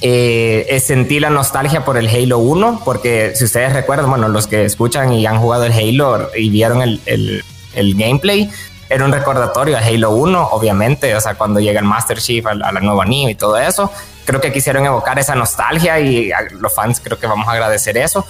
[0.00, 4.64] Eh, sentí la nostalgia por el Halo 1, porque si ustedes recuerdan, bueno, los que
[4.64, 7.44] escuchan y han jugado el Halo y vieron el, el,
[7.76, 8.50] el gameplay,
[8.88, 12.54] era un recordatorio a Halo 1, obviamente, o sea, cuando llega el Master Chief a,
[12.54, 13.90] la nueva NIO y todo eso.
[14.24, 18.26] Creo que quisieron evocar esa nostalgia y los fans creo que vamos a agradecer eso.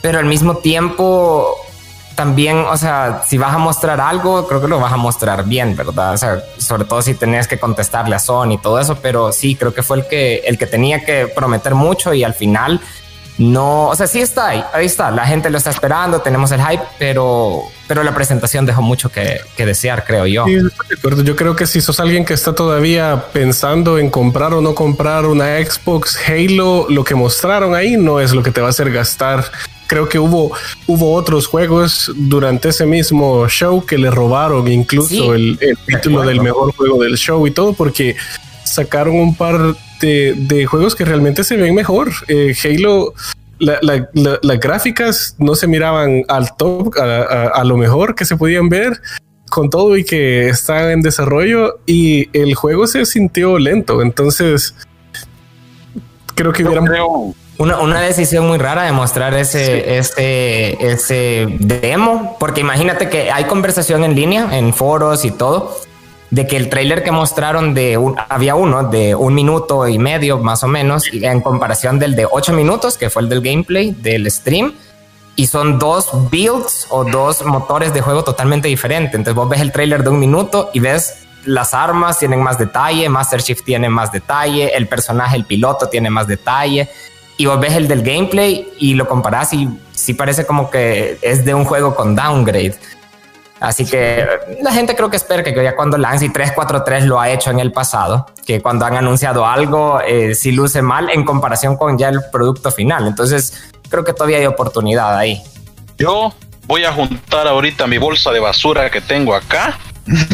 [0.00, 1.56] Pero al mismo tiempo,
[2.14, 5.76] también, o sea, si vas a mostrar algo, creo que lo vas a mostrar bien,
[5.76, 6.14] ¿verdad?
[6.14, 9.56] O sea, sobre todo si tenías que contestarle a Sony y todo eso, pero sí,
[9.56, 12.80] creo que fue el que, el que tenía que prometer mucho y al final
[13.36, 16.60] no, o sea, sí está ahí, ahí está, la gente lo está esperando, tenemos el
[16.60, 20.46] hype, pero, pero la presentación dejó mucho que, desear, creo yo.
[20.46, 25.26] yo creo que si sos alguien que está todavía pensando en comprar o no comprar
[25.26, 28.92] una Xbox Halo, lo que mostraron ahí no es lo que te va a hacer
[28.92, 29.44] gastar.
[29.88, 30.52] Creo que hubo,
[30.86, 36.72] hubo otros juegos durante ese mismo show que le robaron incluso el, título del mejor
[36.74, 38.16] juego del show y todo porque
[38.64, 42.10] sacaron un par de, juegos que realmente se ven mejor.
[42.28, 43.14] Eh, Halo,
[43.58, 49.00] las gráficas no se miraban al top, a, lo mejor que se podían ver
[49.50, 54.02] con todo y que está en desarrollo y el juego se sintió lento.
[54.02, 54.74] Entonces,
[56.34, 56.82] creo que hubiera...
[57.56, 63.44] Una, una, decisión muy rara de mostrar ese, ese, ese demo, porque imagínate que hay
[63.44, 65.76] conversación en línea, en foros y todo,
[66.34, 67.96] de que el trailer que mostraron de
[68.28, 72.52] había uno de un minuto y medio más o menos en comparación del de ocho
[72.52, 74.74] minutos que fue el del gameplay del stream
[75.36, 79.14] y son dos builds o dos motores de juego totalmente diferentes.
[79.14, 83.08] Entonces vos ves el trailer de un minuto y ves las armas tienen más detalle,
[83.08, 86.88] Master Chief tiene más detalle, el personaje, el piloto tiene más detalle
[87.36, 91.44] y vos ves el del gameplay y lo comparás y sí parece como que es
[91.44, 92.74] de un juego con downgrade.
[93.64, 94.26] Así que
[94.62, 97.60] la gente creo que espera que ya cuando lance y 343 lo ha hecho en
[97.60, 102.10] el pasado, que cuando han anunciado algo eh, si luce mal en comparación con ya
[102.10, 103.06] el producto final.
[103.06, 105.42] Entonces creo que todavía hay oportunidad ahí.
[105.96, 106.34] Yo
[106.66, 109.78] voy a juntar ahorita mi bolsa de basura que tengo acá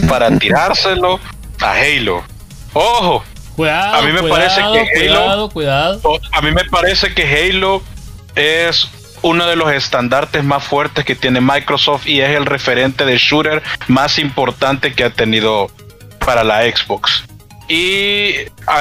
[0.09, 1.21] para tirárselo
[1.61, 2.25] a Halo.
[2.73, 3.23] Ojo.
[3.55, 6.01] Cuidado, a mí me parece que Halo, cuidado.
[6.33, 7.83] A mí me parece que Halo
[8.35, 8.89] es
[9.23, 13.63] uno de los estandartes más fuertes que tiene Microsoft y es el referente de shooter
[13.89, 15.71] más importante que ha tenido
[16.25, 17.25] para la Xbox.
[17.69, 18.35] Y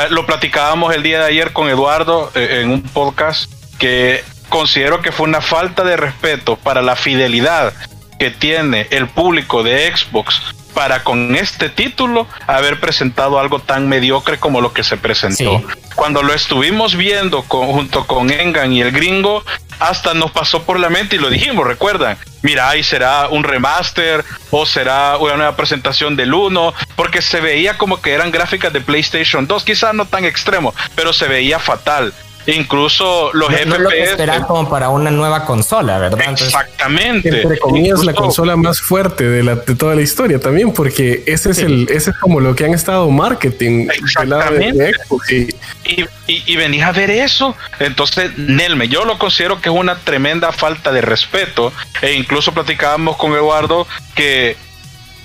[0.10, 5.12] lo platicábamos el día de ayer con Eduardo eh, en un podcast que considero que
[5.12, 7.74] fue una falta de respeto para la fidelidad
[8.18, 10.42] que tiene el público de Xbox
[10.74, 15.62] para con este título haber presentado algo tan mediocre como lo que se presentó.
[15.96, 19.44] Cuando lo estuvimos viendo junto con Engan y el gringo,
[19.80, 24.24] hasta nos pasó por la mente y lo dijimos, recuerdan, mira, ahí será un remaster
[24.52, 28.82] o será una nueva presentación del 1, porque se veía como que eran gráficas de
[28.82, 32.14] PlayStation 2, quizás no tan extremo, pero se veía fatal.
[32.56, 33.80] Incluso los FPS.
[33.80, 36.20] lo que como para una nueva consola, ¿verdad?
[36.32, 37.30] exactamente.
[37.30, 41.52] Entre comillas, la consola más fuerte de, la, de toda la historia también, porque ese
[41.52, 43.88] es el, ese es como lo que han estado marketing.
[43.94, 44.92] Exactamente.
[45.30, 47.56] y, y, y, venís a ver eso.
[47.80, 51.74] Entonces, Nelme, yo lo considero que es una tremenda falta de respeto.
[52.02, 54.56] E incluso platicábamos con Eduardo que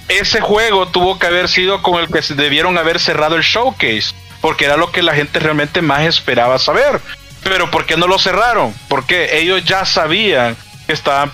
[0.08, 4.14] ese juego tuvo que haber sido con el que se debieron haber cerrado el showcase
[4.44, 7.00] porque era lo que la gente realmente más esperaba saber.
[7.44, 8.74] Pero ¿por qué no lo cerraron?
[8.90, 10.54] Porque ellos ya sabían
[10.86, 11.32] que estaban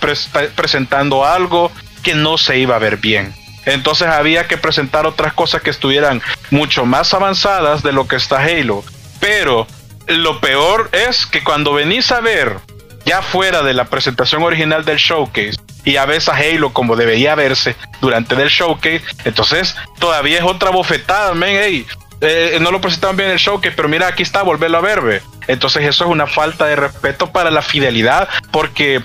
[0.55, 3.35] presentando algo que no se iba a ver bien.
[3.65, 6.21] Entonces había que presentar otras cosas que estuvieran
[6.51, 8.81] mucho más avanzadas de lo que está Halo.
[9.19, 9.67] Pero
[10.07, 12.59] lo peor es que cuando venís a ver
[13.05, 17.35] ya fuera de la presentación original del showcase y a ves a Halo como debería
[17.35, 21.85] verse durante el showcase, entonces todavía es otra bofetada, men, hey,
[22.21, 25.23] eh, no lo presentaban bien en el showcase, pero mira, aquí está, volverlo a ver.
[25.47, 29.01] Entonces eso es una falta de respeto para la fidelidad, porque,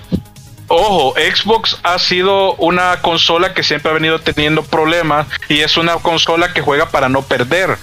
[0.67, 5.95] ojo, Xbox ha sido una consola que siempre ha venido teniendo problemas y es una
[5.95, 7.77] consola que juega para no perder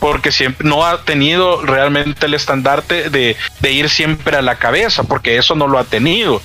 [0.00, 5.02] porque siempre no ha tenido realmente el estandarte de, de, ir siempre a la cabeza,
[5.04, 6.40] porque eso no lo ha tenido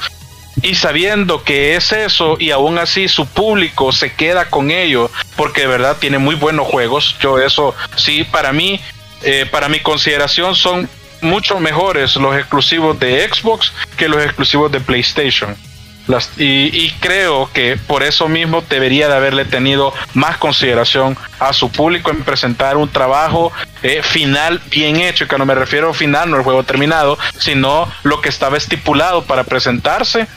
[0.65, 5.61] y sabiendo que es eso y aún así su público se queda con ello porque
[5.61, 7.15] de verdad tiene muy buenos juegos.
[7.19, 8.81] Yo eso sí, para mí,
[9.21, 10.89] eh, para mi consideración son
[11.21, 15.55] mucho mejores los exclusivos de Xbox que los exclusivos de PlayStation.
[16.37, 22.11] Y, creo que por eso mismo debería de haberle tenido más consideración a su público
[22.11, 23.51] en presentar un trabajo
[23.81, 27.91] eh, final bien hecho, que no me refiero a final, no el juego terminado, sino
[28.03, 30.27] lo que estaba estipulado para presentarse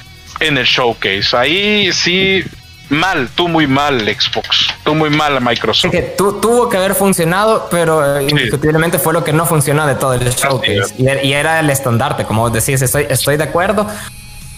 [0.40, 1.36] en el showcase.
[1.36, 2.44] Ahí sí,
[2.88, 5.90] mal, tú muy mal Xbox, tú muy mal a Microsoft.
[5.90, 10.14] que tuvo que haber funcionado, pero eh, indiscutiblemente fue lo que no funcionó de todo
[10.14, 10.94] el showcase.
[10.98, 13.86] Y, era el estandarte, como vos decís, estoy, estoy de acuerdo.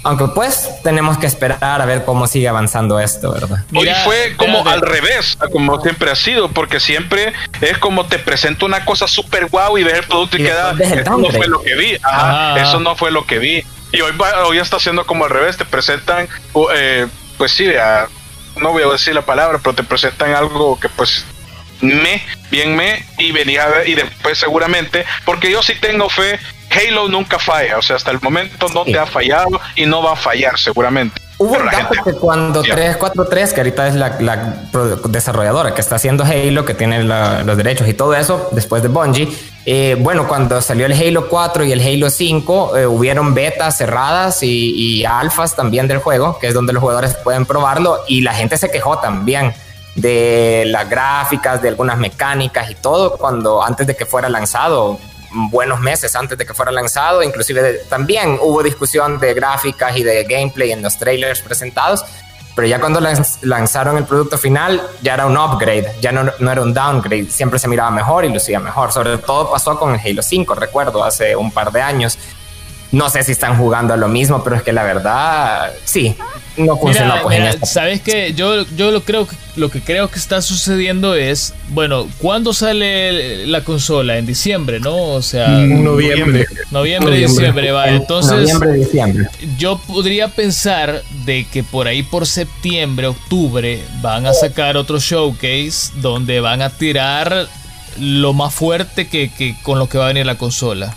[0.03, 3.65] Aunque pues tenemos que esperar a ver cómo sigue avanzando esto, ¿verdad?
[3.75, 8.65] Hoy fue como al revés, como siempre ha sido, porque siempre es como te presento
[8.65, 11.75] una cosa súper guau y ves el producto y, queda, eso no fue lo que
[11.75, 11.99] vi,
[12.57, 13.65] eso no fue lo que vi.
[13.93, 14.13] Y hoy,
[14.45, 16.29] hoy está haciendo como al revés, te presentan,
[16.75, 17.69] eh, pues sí,
[18.57, 21.25] no voy a decir la palabra, pero te presentan algo que pues
[21.81, 26.39] me, bien me, y venía a ver, y después seguramente, porque yo sí tengo fe,
[26.71, 30.13] Halo nunca falla, o sea, hasta el momento no te ha fallado y no va
[30.13, 31.21] a fallar seguramente.
[31.43, 34.69] Hubo un dato que cuando 343, que ahorita es la,
[35.09, 39.27] desarrolladora que está haciendo Halo, que tiene los derechos y todo eso, después de Bungie,
[39.65, 44.43] eh, bueno, cuando salió el Halo 4 y el Halo 5, eh, hubieron betas cerradas
[44.43, 48.35] y, y alfas también del juego, que es donde los jugadores pueden probarlo, y la
[48.35, 49.55] gente se quejó también
[49.95, 54.99] de las gráficas, de algunas mecánicas y todo, cuando antes de que fuera lanzado,
[55.33, 57.23] buenos meses antes de que fuera lanzado.
[57.23, 62.05] Inclusive también hubo discusión de gráficas y de gameplay en los trailers presentados.
[62.55, 63.01] Pero ya cuando
[63.43, 67.31] lanzaron el producto final, ya era un upgrade, ya no, no era un downgrade.
[67.31, 68.93] Siempre se miraba mejor y lucía mejor.
[68.93, 72.19] Sobre todo pasó con el Halo 5, recuerdo, hace un par de años.
[72.93, 76.17] No sé si están jugando a lo mismo, pero es que la verdad, sí,
[76.57, 77.15] no funcionó.
[77.23, 79.27] pues, Sabes que yo, yo lo creo
[79.57, 84.17] lo que creo que está sucediendo es, bueno, ¿cuándo sale la consola?
[84.17, 84.97] En diciembre, ¿no?
[84.97, 86.47] O sea, noviembre.
[86.71, 87.89] Noviembre, diciembre, va.
[87.89, 89.29] Entonces, noviembre, diciembre.
[89.59, 95.93] yo podría pensar de que por ahí por septiembre, octubre, van a sacar otro showcase
[95.97, 97.49] donde van a tirar
[97.99, 100.97] lo más fuerte que, que con lo que va a venir la consola.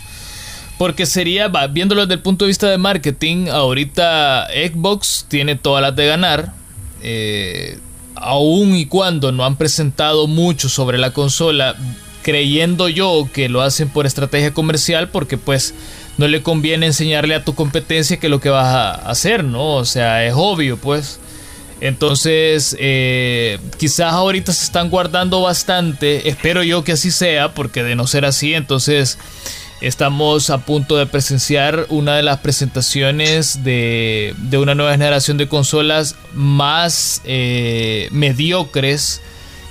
[0.78, 5.94] Porque sería, viéndolo desde el punto de vista de marketing, ahorita Xbox tiene todas las
[5.94, 6.52] de ganar.
[7.00, 7.78] Eh,
[8.16, 11.76] aun y cuando no han presentado mucho sobre la consola,
[12.22, 15.74] creyendo yo que lo hacen por estrategia comercial, porque pues
[16.16, 19.74] no le conviene enseñarle a tu competencia que lo que vas a hacer, ¿no?
[19.74, 21.20] O sea, es obvio, pues.
[21.80, 26.28] Entonces, eh, quizás ahorita se están guardando bastante.
[26.28, 29.18] Espero yo que así sea, porque de no ser así, entonces
[29.84, 36.16] Estamos a punto de presenciar una de las presentaciones de, una nueva generación de consolas
[36.32, 39.20] más eh, mediocres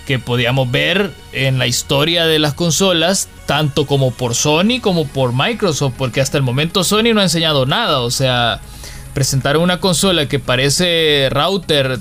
[0.05, 5.33] que podíamos ver en la historia de las consolas, tanto como por Sony como por
[5.33, 8.61] Microsoft, porque hasta el momento Sony no ha enseñado nada, o sea,
[9.15, 11.97] presentaron una consola que parece router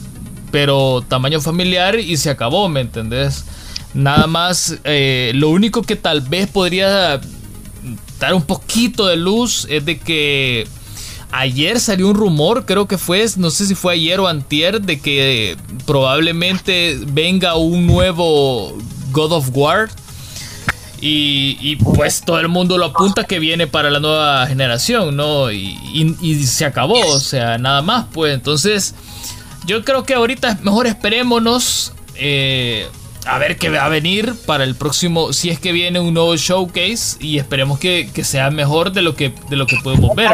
[0.50, 3.46] pero tamaño familiar y se acabó, ¿me entendés?
[3.94, 7.18] Nada más, eh, lo único que tal vez podría
[8.30, 10.66] un poquito de luz es de que
[11.32, 15.00] ayer salió un rumor, creo que fue, no sé si fue ayer o antier, de
[15.00, 15.56] que
[15.86, 18.76] probablemente venga un nuevo
[19.10, 19.90] God of War.
[21.04, 25.50] Y, pues todo el mundo lo apunta que viene para la nueva generación, ¿no?
[25.50, 28.32] Y, se acabó, o sea, nada más, pues.
[28.34, 28.94] Entonces,
[29.66, 31.92] yo creo que ahorita mejor esperémonos.
[32.14, 32.86] Eh,
[33.26, 36.36] a ver qué va a venir para el próximo, si es que viene un nuevo
[36.36, 40.30] showcase y esperemos que, sea mejor de lo que, de lo que podemos ver.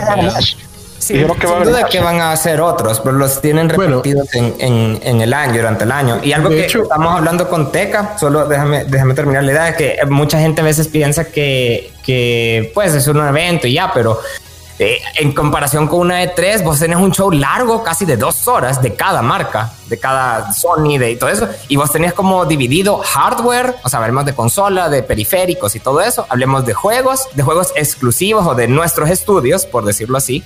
[0.98, 1.29] Sí, sin
[1.62, 5.85] duda que van a hacer otros, pero los tienen repetidos en, en, el año, durante
[5.85, 6.20] el año.
[6.24, 9.98] Y algo que estamos hablando con Teca, solo déjame, déjame terminar la idea, es que
[10.09, 14.20] mucha gente a veces piensa que, que pues es un evento y ya, pero
[14.81, 18.81] eh, en comparación con una E3, vos tenés un show largo, casi de dos horas,
[18.81, 23.75] de cada marca, de cada Sony, de todo eso, y vos tenés como dividido hardware,
[23.83, 27.73] o sea, hablemos de consola, de periféricos y todo eso, hablemos de juegos, de juegos
[27.75, 30.45] exclusivos o de nuestros estudios, por decirlo así,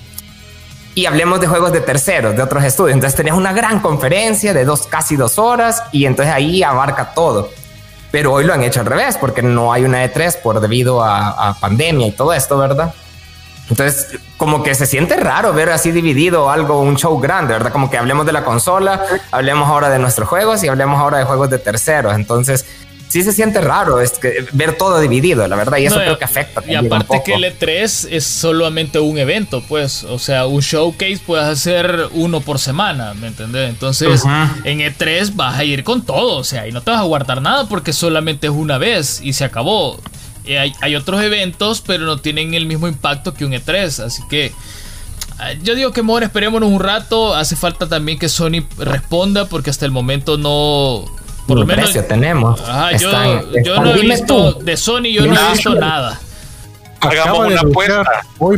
[0.95, 2.95] y hablemos de juegos de terceros, de otros estudios.
[2.95, 7.51] Entonces tenés una gran conferencia de dos, casi dos horas, y entonces ahí abarca todo.
[8.11, 11.51] Pero hoy lo han hecho al revés, porque no hay una E3 por debido a,
[11.51, 12.95] a pandemia y todo esto, ¿verdad?
[13.70, 17.72] Entonces, como que se siente raro ver así dividido algo, un show grande, ¿verdad?
[17.72, 21.25] Como que hablemos de la consola, hablemos ahora de nuestros juegos y hablemos ahora de
[21.25, 22.14] juegos de terceros.
[22.14, 22.66] Entonces,
[23.12, 26.25] sí se siente raro es que ver todo dividido, la verdad, y eso creo que
[26.25, 26.62] afecta.
[26.66, 31.46] Y aparte que el E3 es solamente un evento, pues, o sea, un showcase puedes
[31.46, 33.68] hacer uno por semana, ¿me entiendes?
[33.68, 34.25] Entonces,
[34.64, 37.42] en E3 vas a ir con todo, o sea, y no te vas a guardar
[37.42, 40.01] nada porque solamente es una vez y se acabó.
[40.44, 44.05] Eh, hay, otros eventos, pero no tienen el mismo impacto que un E3.
[44.05, 44.52] Así que
[45.38, 47.35] ah, yo digo que mejor esperémonos un rato.
[47.35, 51.05] Hace falta también que Sony responda porque hasta el momento no...
[51.46, 51.92] Por lo menos...
[52.09, 52.61] tenemos.
[53.00, 54.55] yo, no he visto...
[54.55, 56.20] De Sony yo no he visto nada.
[57.00, 58.05] Hagamos una apuesta.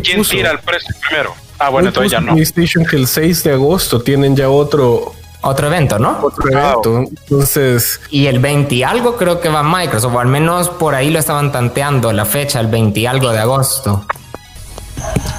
[0.02, 1.34] ¿Quién tira el precio primero?
[1.58, 2.32] Ah, bueno, entonces ya no.
[2.32, 6.18] PlayStation que el 6 de agosto tienen ya otro otro evento, ¿no?
[6.22, 6.98] Otro evento.
[6.98, 8.00] Entonces.
[8.10, 11.18] Y el 20 y algo creo que va Microsoft, o al menos por ahí lo
[11.18, 14.04] estaban tanteando la fecha, el 20 y algo de agosto.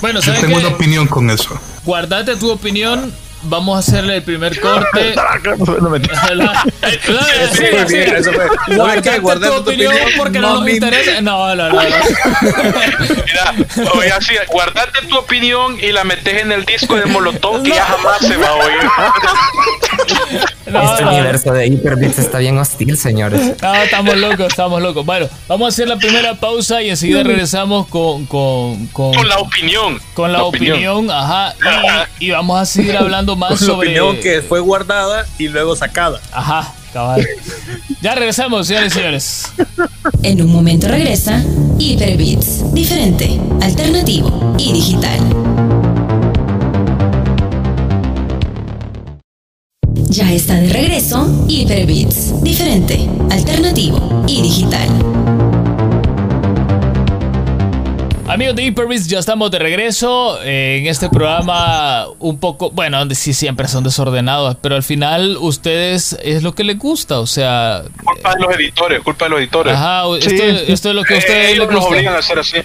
[0.02, 1.58] Bueno, Yo tengo una opinión con eso.
[1.84, 3.14] Guardate tu opinión
[3.48, 5.16] Vamos a hacerle el primer corte.
[5.82, 5.98] no me
[8.16, 8.48] Eso fue.
[9.20, 11.22] Guardate tu opinión porque no nos interesa.
[11.22, 11.80] No, no, no.
[11.80, 13.54] Mira,
[13.94, 17.86] oye, así, guardate tu opinión y la metes en el disco de Molotov que ya
[17.86, 18.80] jamás se va a oír.
[20.66, 23.56] Este universo de Hyperbits está bien hostil, señores.
[23.62, 25.06] No, estamos locos, estamos locos.
[25.06, 28.26] Bueno, vamos a hacer la primera pausa y enseguida regresamos con.
[28.26, 30.00] Con, con, la opinión.
[30.14, 31.54] Con la, opinión, ajá.
[32.20, 34.00] y vamos a seguir hablando más sobre.
[34.00, 36.20] opinión que fue guardada y luego sacada.
[36.32, 37.26] Ajá, cabal.
[38.02, 39.54] ya regresamos, señores y señores.
[40.24, 41.44] En un momento regresa
[41.78, 42.74] Hyperbits.
[42.74, 45.45] Diferente, alternativo y digital.
[50.36, 52.44] Está de regreso Hyperbits.
[52.44, 54.90] Diferente, alternativo y digital.
[58.28, 63.34] Amigos de Hyperbits, ya estamos de regreso eh, en este programa un poco, bueno, sí
[63.34, 67.84] siempre son desordenados, pero al final ustedes es lo que les gusta, o sea...
[68.04, 69.74] Culpa de los editores, culpa de los editores.
[69.74, 71.88] Ajá, esto, es lo que a ustedes eh, les gusta.
[71.88, 72.58] obligan a hacer así.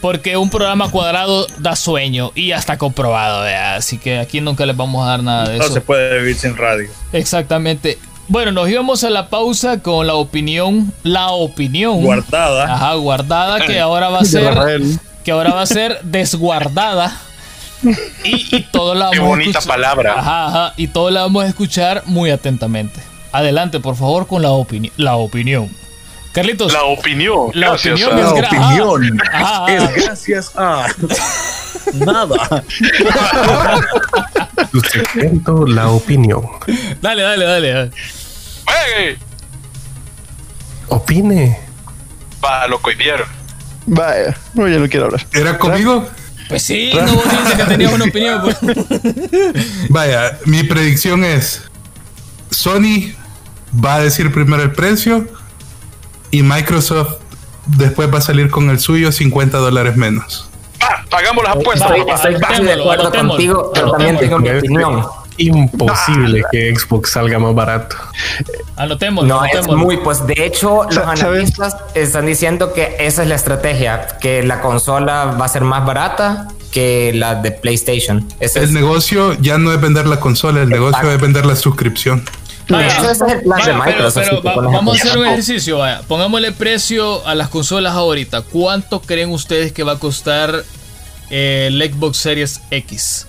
[0.00, 3.42] Porque un programa cuadrado da sueño y ya está comprobado,
[3.76, 5.68] así que aquí nunca les vamos a dar nada de eso.
[5.68, 6.88] No se puede vivir sin radio.
[7.12, 7.98] Exactamente.
[8.28, 12.74] Bueno, nos íbamos a la pausa con la opinión, la opinión guardada.
[12.74, 14.54] Ajá, guardada que ahora va a ser
[15.24, 17.16] que ahora va a ser desguardada.
[18.24, 20.18] Y, todo la vamos Qué bonita palabra.
[20.18, 23.00] Ajá, ajá, y todo la vamos a escuchar muy atentamente.
[23.32, 25.70] Adelante, por favor, con la, opinión la opinión.
[26.36, 26.70] Carlitos.
[26.70, 27.50] La opinión.
[27.54, 29.20] La opinión, es, la opinión
[29.70, 30.86] es gracias a
[31.94, 32.62] nada.
[35.66, 36.42] la opinión.
[37.00, 37.72] Dale, dale, dale.
[37.72, 39.18] dale.
[40.88, 41.58] Opine.
[42.44, 43.26] Va, lo cohibieron.
[43.86, 45.26] Vaya, no, ya no quiero hablar.
[45.32, 46.06] ¿Era conmigo?
[46.50, 47.24] Pues sí, no vos
[47.56, 48.42] que tenías una opinión.
[48.42, 48.58] Pues.
[49.88, 51.62] Vaya, mi predicción es:
[52.50, 53.14] Sony
[53.72, 55.26] va a decir primero el precio
[56.36, 57.14] y Microsoft
[57.64, 60.50] después va a salir con el suyo 50 dólares menos.
[60.82, 61.90] Ah, hagamos las apuestas.
[61.96, 65.02] Estoy, estoy de acuerdo contigo, pero también tengo mi opinión
[65.38, 67.96] imposible que Xbox salga más barato.
[68.76, 69.24] Anotemos.
[69.24, 74.06] No, es muy, pues de hecho, los analistas están diciendo que esa es la estrategia,
[74.20, 78.28] que la consola va a ser más barata que la de PlayStation.
[78.40, 82.22] el negocio ya no es vender la consola, el negocio es vender la suscripción.
[84.54, 85.78] Vamos a hacer un ejercicio.
[85.78, 86.02] Vaya.
[86.06, 88.42] Pongámosle precio a las consolas ahorita.
[88.42, 90.64] ¿Cuánto creen ustedes que va a costar
[91.30, 93.26] eh, el Xbox Series X?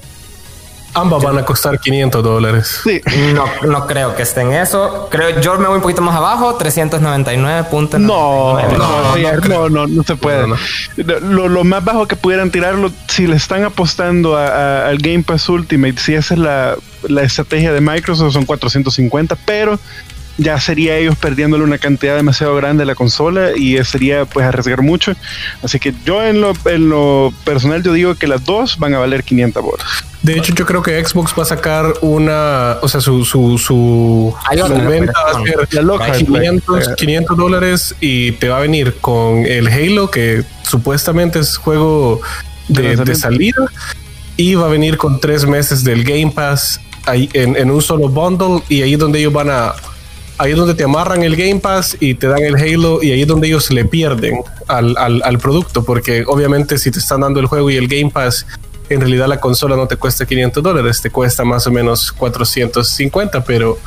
[0.93, 2.81] Ambas van a costar 500 dólares.
[2.83, 3.01] Sí.
[3.33, 5.07] No, no creo que esté en eso.
[5.11, 7.99] Creo yo me voy un poquito más abajo, 399 puntos.
[7.99, 10.47] No, no, no, no, se puede.
[10.95, 16.15] Lo, más bajo que pudieran tirarlo, si le están apostando al Game Pass Ultimate, si
[16.15, 16.75] esa es la,
[17.07, 19.79] la estrategia de Microsoft, son 450, pero
[20.37, 24.81] ya sería ellos perdiéndole una cantidad demasiado grande a la consola y sería pues arriesgar
[24.81, 25.13] mucho.
[25.63, 28.99] Así que yo en lo, en lo personal yo digo que las dos van a
[28.99, 29.87] valer 500 bolas.
[30.21, 34.35] De hecho, yo creo que Xbox va a sacar una, o sea, su, su, su,
[34.87, 40.09] venta va a ser 500, 500 dólares y te va a venir con el Halo,
[40.09, 42.19] que supuestamente es juego
[42.67, 43.67] de, de salida,
[44.37, 48.09] y va a venir con tres meses del Game Pass ahí en, en un solo
[48.09, 49.73] bundle y ahí es donde ellos van a
[50.37, 53.21] ahí es donde te amarran el Game Pass y te dan el Halo y ahí
[53.21, 57.47] es donde ellos le pierden al, al, producto, porque obviamente si te están dando el
[57.47, 58.45] juego y el Game Pass,
[58.89, 63.43] en realidad la consola no te cuesta 500 dólares, te cuesta más o menos 450,
[63.43, 63.77] pero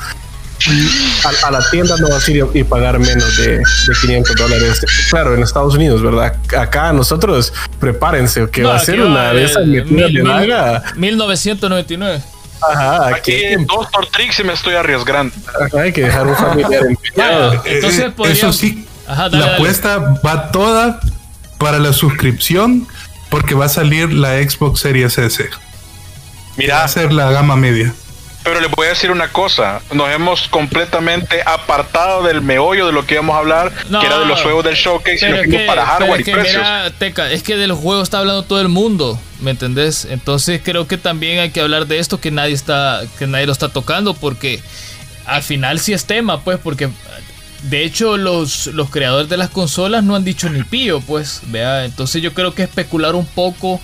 [1.45, 3.65] a, la tienda no vas a ir y pagar menos de, de,
[4.01, 4.85] 500 dólares.
[5.11, 6.37] Claro, en Estados Unidos, ¿verdad?
[6.59, 10.23] Acá nosotros, prepárense, que va a ser una de esas metidas de
[10.97, 12.23] 1999.
[12.63, 15.35] Ajá, aquí en Doctor Trix y me estoy arriesgando.
[15.79, 17.63] hay que dejar un familiar empeñado.
[17.65, 21.01] Entonces, eh, Eso sí, la apuesta va toda
[21.59, 22.87] para la suscripción
[23.29, 25.49] porque va a salir la Xbox Series S.
[26.57, 27.95] Mira, va a ser la gama media.
[28.43, 33.05] Pero les voy a decir una cosa, nos hemos completamente apartado del meollo de lo
[33.07, 36.21] que íbamos a hablar, que era de los juegos del showcase y lo para hardware
[36.21, 36.67] y que, precios.
[36.99, 40.07] Teca, es que de los juegos está hablando todo el mundo, ¿me entendés?
[40.07, 43.53] Entonces creo que también hay que hablar de esto que nadie está, que nadie lo
[43.53, 44.61] está tocando, porque
[45.27, 46.89] al final sí es tema, pues, porque
[47.65, 51.85] de hecho los, los creadores de las consolas no han dicho ni pío, pues, vea,
[51.85, 53.81] entonces yo creo que especular un poco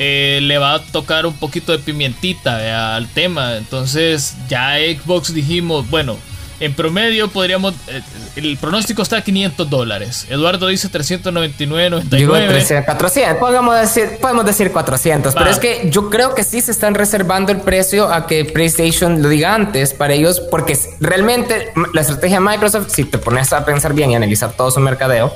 [0.00, 3.56] eh, le va a tocar un poquito de pimientita al tema.
[3.56, 6.16] Entonces ya Xbox dijimos, bueno,
[6.60, 7.74] en promedio podríamos...
[7.88, 8.00] Eh,
[8.36, 10.26] el pronóstico está a 500 dólares.
[10.30, 12.84] Eduardo dice 399.99.
[12.84, 13.38] 400.
[13.38, 15.34] Podemos decir, podemos decir 400.
[15.34, 19.20] Pero es que yo creo que sí se están reservando el precio a que PlayStation
[19.20, 20.38] lo diga antes para ellos.
[20.38, 24.70] Porque realmente la estrategia de Microsoft, si te pones a pensar bien y analizar todo
[24.70, 25.34] su mercadeo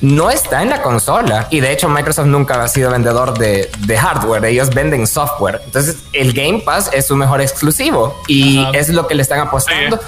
[0.00, 1.48] no está en la consola.
[1.50, 4.44] Y de hecho, Microsoft nunca ha sido vendedor de, hardware.
[4.44, 5.60] Ellos venden software.
[5.64, 9.98] Entonces, el Game Pass es su mejor exclusivo y es lo que le están apostando.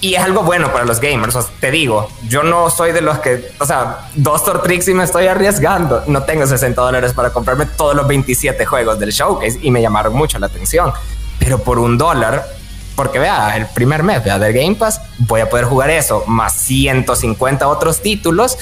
[0.00, 1.36] Y es algo bueno para los gamers.
[1.58, 5.26] te digo, yo no soy de los que, o sea, Doctor Tricks y me estoy
[5.26, 6.04] arriesgando.
[6.06, 10.14] No tengo 60 dólares para comprarme todos los 27 juegos del showcase y me llamaron
[10.14, 10.92] mucho la atención.
[11.40, 12.46] Pero por un dólar,
[12.94, 16.52] porque vea, el primer mes vea, del Game Pass, voy a poder jugar eso, más
[16.52, 18.56] 150 otros títulos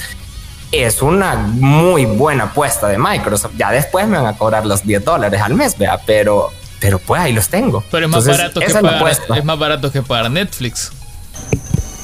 [0.71, 3.53] es una muy buena apuesta de Microsoft.
[3.57, 7.21] Ya después me van a cobrar los 10 dólares al mes, vea, pero, pero pues
[7.21, 7.83] ahí los tengo.
[7.89, 10.91] Pero es más, barato, que pagar, es más barato que pagar Netflix.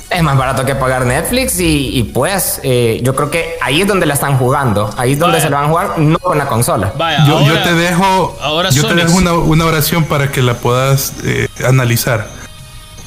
[0.09, 4.05] Es más barato que pagar Netflix y, pues eh, yo creo que ahí es donde
[4.05, 4.93] la están jugando.
[4.95, 6.93] Ahí es donde se la van a jugar, no con la consola.
[7.25, 8.37] yo, te dejo,
[8.71, 12.27] yo te dejo una, oración para que la puedas eh, analizar.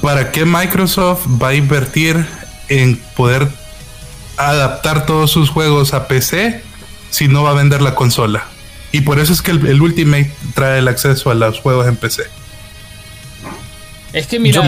[0.03, 2.27] ¿Para qué Microsoft va a invertir
[2.69, 3.49] en poder
[4.37, 6.63] adaptar todos sus juegos a PC
[7.11, 8.45] si no va a vender la consola.
[8.93, 12.25] Y por eso es que el, Ultimate trae el acceso a los juegos en PC.
[14.13, 14.63] Es que mira,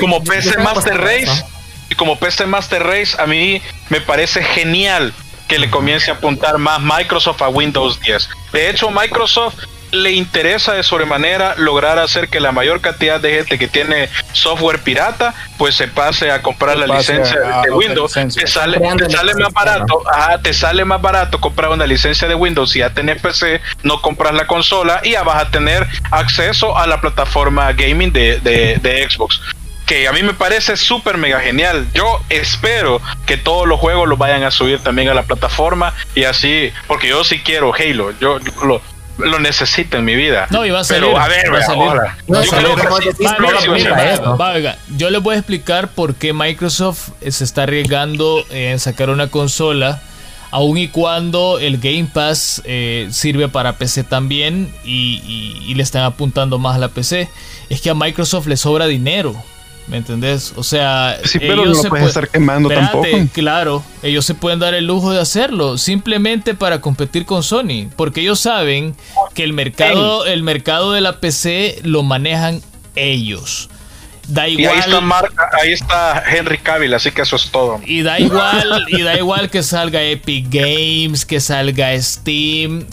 [0.00, 1.44] como PC Master Race
[1.88, 3.60] y como PC Master Race a mí
[3.90, 5.12] me parece genial
[5.46, 8.28] que le comience a apuntar más Microsoft a Windows 10.
[8.52, 9.56] De hecho, Microsoft
[9.94, 14.80] le interesa de sobremanera lograr hacer que la mayor cantidad de gente que tiene software
[14.80, 18.78] pirata pues se pase a comprar la licencia de Windows te sale,
[19.08, 20.02] sale más barato
[20.42, 24.34] te sale más barato comprar una licencia de Windows si ya tenés PC no compras
[24.34, 29.40] la consola y ya vas a tener acceso a la plataforma gaming de, de Xbox
[29.86, 31.86] que a mí me parece súper mega genial.
[31.94, 36.24] Yo espero que todos los juegos los vayan a subir también a la plataforma y
[36.24, 38.12] así, porque yo sí quiero Halo.
[38.18, 38.80] Yo, lo,
[39.18, 40.46] lo necesito en mi vida.
[40.50, 41.04] No, y va a salir.
[41.04, 41.90] Pero a ver, va a salir.
[44.96, 50.02] yo les voy a explicar por qué Microsoft se está arriesgando en sacar una consola,
[50.50, 56.04] aun y cuando el Game Pass eh, sirve para PC también y, y le están
[56.04, 57.28] apuntando más a la PC.
[57.70, 59.34] Es que a Microsoft le sobra dinero.
[59.86, 60.54] ¿Me entendés?
[60.56, 63.06] O sea, sí, pero no lo estar quemando tampoco.
[63.32, 68.22] Claro, ellos se pueden dar el lujo de hacerlo simplemente para competir con Sony, porque
[68.22, 68.96] ellos saben
[69.34, 72.62] que el mercado, el mercado de la PC lo manejan
[72.96, 73.68] ellos.
[74.28, 74.64] Da igual.
[74.64, 77.80] Y ahí está, ahí está Henry Cavill, así que eso es todo.
[77.84, 82.86] Y da igual, y da igual que salga Epic Games, que salga Steam.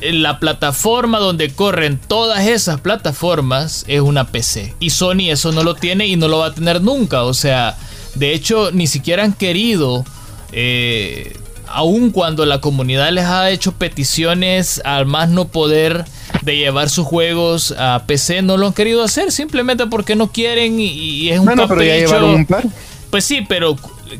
[0.00, 4.74] La plataforma donde corren todas esas plataformas es una PC.
[4.78, 7.24] Y Sony eso no lo tiene y no lo va a tener nunca.
[7.24, 7.76] O sea,
[8.14, 10.04] de hecho, ni siquiera han querido.
[10.52, 11.36] Eh,
[11.66, 16.04] aun cuando la comunidad les ha hecho peticiones al más no poder
[16.42, 20.78] de llevar sus juegos a PC, no lo han querido hacer simplemente porque no quieren
[20.80, 22.64] y, es un bueno, pero ya llevaron un par.
[23.10, 23.76] Pues sí, pero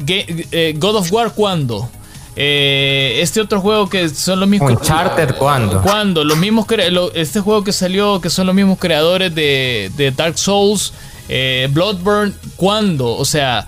[0.07, 1.89] eh, God of War ¿cuándo?
[2.41, 4.71] Eh, este otro juego que son los mismos.
[4.71, 5.83] Uncharted, ¿cuándo?
[5.83, 6.23] ¿Cuándo?
[6.23, 6.67] Los mismos
[7.15, 10.93] este juego que salió, que son los mismos creadores de, Dark Souls,
[11.29, 13.17] eh, Bloodburn, ¿cuándo?
[13.17, 13.67] O sea,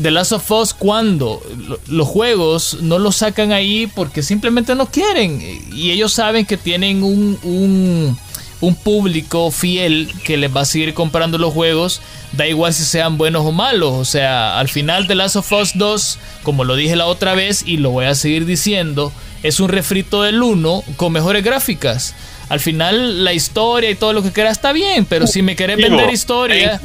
[0.00, 1.42] The Last of Us cuando
[1.88, 5.40] los juegos no los sacan ahí porque simplemente no quieren
[5.72, 8.18] y ellos saben que tienen un, un,
[8.62, 12.00] un, público fiel que les va a seguir comprando los juegos
[12.32, 13.92] da igual si sean buenos o malos.
[13.92, 17.62] O sea al final The Last of Us 2 como lo dije la otra vez
[17.66, 22.14] y lo voy a seguir diciendo es un refrito del 1 con mejores gráficas
[22.52, 25.78] al final la historia y todo lo que quieras está bien, pero si me querés
[25.78, 26.82] vender historia,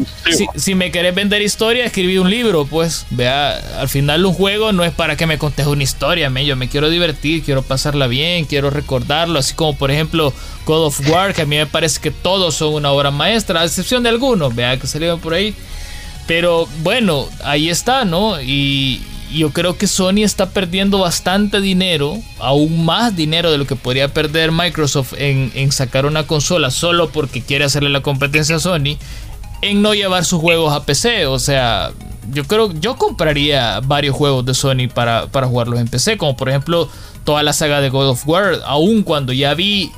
[0.56, 4.86] si, me querés vender historia, escribí un libro, pues, vea, al final un juego no
[4.86, 8.46] es para que me contes una historia, me, yo me quiero divertir, quiero pasarla bien,
[8.46, 10.34] quiero recordarlo, así como por ejemplo
[10.66, 13.66] God of War, que a mí me parece que todos son una obra maestra, a
[13.66, 15.54] excepción de algunos, vea que salieron por ahí.
[16.28, 18.42] Pero bueno, ahí está, ¿no?
[18.42, 19.02] Y,
[19.34, 24.14] yo creo que Sony está perdiendo bastante dinero, aún más dinero de lo que podría
[24.14, 28.98] perder Microsoft en, sacar una consola solo porque quiere hacerle la competencia a Sony,
[29.62, 31.26] en no llevar sus juegos a PC.
[31.26, 31.92] O sea,
[32.32, 36.50] yo creo yo compraría varios juegos de Sony para, para jugarlos en PC, como por
[36.50, 36.90] ejemplo
[37.24, 39.92] toda la saga de God of War, aún cuando ya vi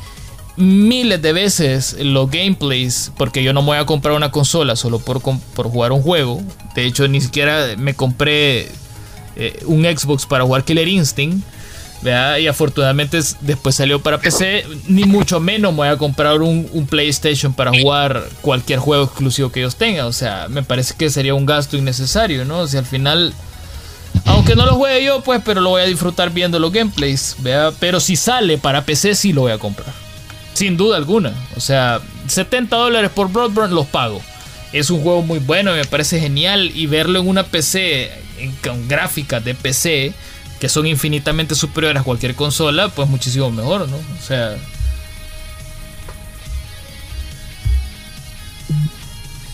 [0.58, 5.00] miles de veces los gameplays, porque yo no me voy a comprar una consola solo
[5.00, 6.42] por, por jugar un juego.
[6.76, 8.70] De hecho, ni siquiera me compré
[9.36, 11.44] eh, un Xbox para jugar Killer Instinct.
[12.02, 14.66] Y afortunadamente después salió para PC.
[14.88, 19.60] Ni mucho menos me voy a comprar un, PlayStation para jugar cualquier juego exclusivo que
[19.60, 20.06] ellos tengan.
[20.06, 22.60] O sea, me parece que sería un gasto innecesario, ¿no?
[22.60, 23.34] O sea, al final.
[24.26, 27.36] Aunque no lo juegue yo, pues, pero lo voy a disfrutar viendo los gameplays.
[27.40, 27.72] ¿vea?
[27.80, 29.94] Pero si sale para PC, sí lo voy a comprar.
[30.54, 31.34] Sin duda alguna.
[31.56, 34.22] O sea, 70 dólares por Broadband los pago.
[34.72, 36.72] Es un juego muy bueno, me parece genial.
[36.74, 38.12] Y verlo en una PC
[38.64, 40.14] con gráficas de PC
[40.60, 43.96] que son infinitamente superiores a cualquier consola, pues muchísimo mejor, ¿no?
[43.96, 44.58] O sea.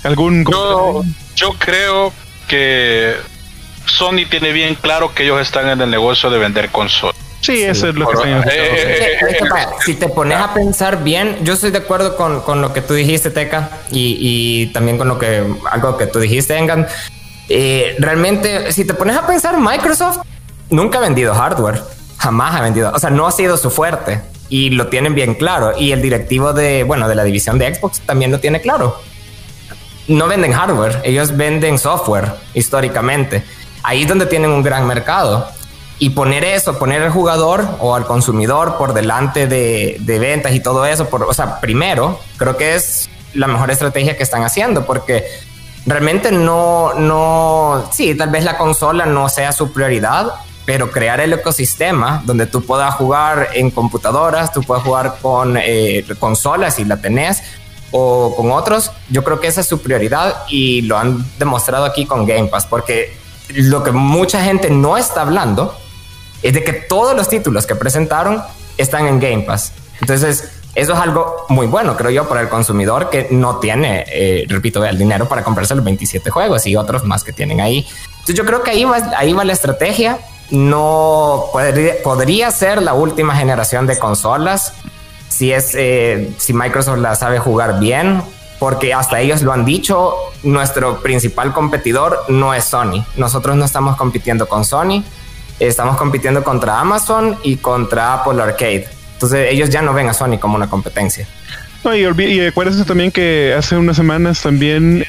[0.03, 1.03] ¿Algún yo,
[1.35, 2.11] yo creo
[2.47, 3.15] que
[3.85, 7.15] Sony tiene bien claro que ellos están en el negocio de vender consolas.
[7.41, 9.47] Sí, eso es lo que eh, eh, eh,
[9.85, 12.95] Si te pones a pensar bien, yo estoy de acuerdo con, con lo que tú
[12.95, 16.87] dijiste, Teca, y, y, también con lo que algo que tú dijiste, Engan.
[17.49, 20.19] Eh, realmente, si te pones a pensar, Microsoft
[20.69, 21.81] nunca ha vendido hardware,
[22.17, 25.77] jamás ha vendido, o sea, no ha sido su fuerte y lo tienen bien claro.
[25.77, 28.99] Y el directivo de, bueno, de la división de Xbox también lo tiene claro.
[30.07, 33.43] No venden hardware, ellos venden software históricamente.
[33.83, 35.47] Ahí es donde tienen un gran mercado.
[35.97, 40.59] Y poner eso, poner al jugador o al consumidor por delante de, de ventas y
[40.59, 44.85] todo eso, por, o sea, primero, creo que es la mejor estrategia que están haciendo,
[44.85, 45.23] porque
[45.85, 50.33] realmente no, no, sí, tal vez la consola no sea su prioridad,
[50.65, 56.03] pero crear el ecosistema donde tú puedas jugar en computadoras, tú puedas jugar con eh,
[56.19, 57.43] consolas si la tenés
[57.91, 62.05] o con otros, yo creo que esa es su prioridad y lo han demostrado aquí
[62.05, 63.15] con Game Pass, porque
[63.49, 65.77] lo que mucha gente no está hablando
[66.41, 68.43] es de que todos los títulos que presentaron
[68.77, 69.71] están en Game Pass.
[70.01, 74.45] Entonces, eso es algo muy bueno, creo yo, para el consumidor que no tiene, eh,
[74.49, 77.87] repito, el dinero para comprarse los 27 juegos y otros más que tienen ahí.
[78.09, 80.19] Entonces yo creo que ahí va, ahí va la estrategia.
[80.51, 84.73] No podría, ser la última generación de consolas
[85.29, 88.21] si es eh, si Microsoft la sabe jugar bien,
[88.59, 90.15] porque hasta ellos lo han dicho.
[90.43, 93.05] Nuestro principal competidor no es Sony.
[93.15, 95.03] Nosotros no estamos compitiendo con Sony,
[95.59, 98.94] estamos compitiendo contra Amazon y contra Apple Arcade.
[99.15, 101.27] Entonces ellos ya no ven a Sony como una competencia.
[101.83, 105.05] No, y, y acuérdense también que hace unas semanas también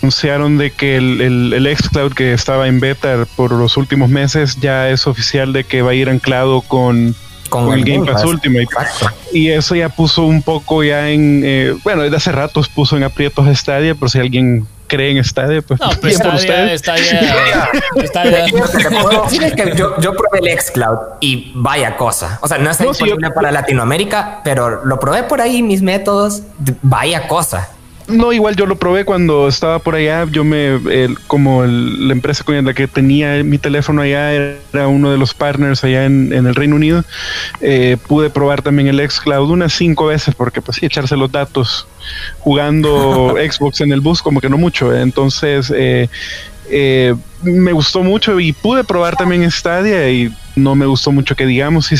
[0.00, 4.88] anunciaron de que el, el, xCloud que estaba en beta por los últimos meses ya
[4.88, 7.14] es oficial de que va a ir anclado con,
[7.50, 8.68] con, el, Game Pass, Ultimate.
[9.32, 13.02] Y eso ya puso un poco ya en, eh, bueno, desde hace ratos puso en
[13.02, 15.80] aprietos Stadia, por si alguien cree en Stadia, pues.
[15.80, 17.20] No, pero Stadia, Stadia,
[19.56, 22.38] que yo, yo probé el Xcloud y vaya cosa.
[22.42, 26.42] O sea, no está disponible para Latinoamérica, pero lo probé por ahí, mis métodos,
[26.82, 27.70] vaya cosa.
[28.10, 30.26] No, igual yo lo probé cuando estaba por allá.
[30.30, 30.78] Yo me,
[31.26, 35.82] como la empresa con la que tenía mi teléfono allá era uno de los partners
[35.84, 37.04] allá en, el Reino Unido.
[37.60, 41.86] Eh, pude probar también el xCloud unas cinco veces porque pues sí, echarse los datos
[42.38, 44.94] jugando Xbox en el bus como que no mucho.
[44.94, 46.08] Entonces, eh,
[46.70, 51.46] eh, me gustó mucho y pude probar también Stadia y no me gustó mucho que
[51.46, 51.90] digamos,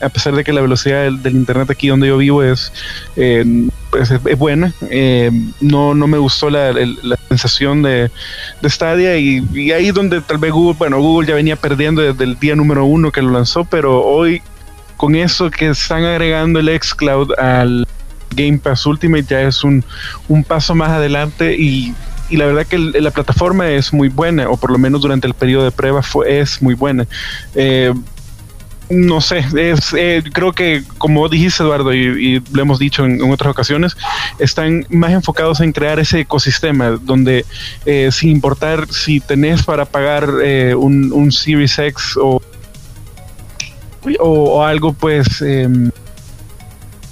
[0.00, 2.72] a pesar de que la velocidad del, internet aquí donde yo vivo es,
[3.16, 3.44] eh,
[3.90, 6.74] pues, es, buena, eh, no, no me gustó la,
[7.28, 8.10] sensación de,
[8.60, 12.24] de Stadia y, y, ahí donde tal vez Google, bueno, Google ya venía perdiendo desde
[12.24, 14.42] el día número uno que lo lanzó, pero hoy
[14.96, 17.86] con eso que están agregando el xCloud al
[18.34, 19.84] Game Pass Ultimate ya es un,
[20.28, 21.94] un paso más adelante y
[22.34, 25.34] y la verdad que la plataforma es muy buena, o por lo menos durante el
[25.34, 27.06] periodo de prueba fue, es muy buena.
[27.54, 27.94] Eh,
[28.90, 33.52] no sé, es, eh, creo que como dijiste Eduardo y, lo hemos dicho en, otras
[33.52, 33.96] ocasiones,
[34.40, 37.44] están más enfocados en crear ese ecosistema donde
[37.86, 40.28] eh, sin importar si tenés para pagar
[40.76, 42.42] un, un, Series X o,
[44.18, 45.40] o, algo pues...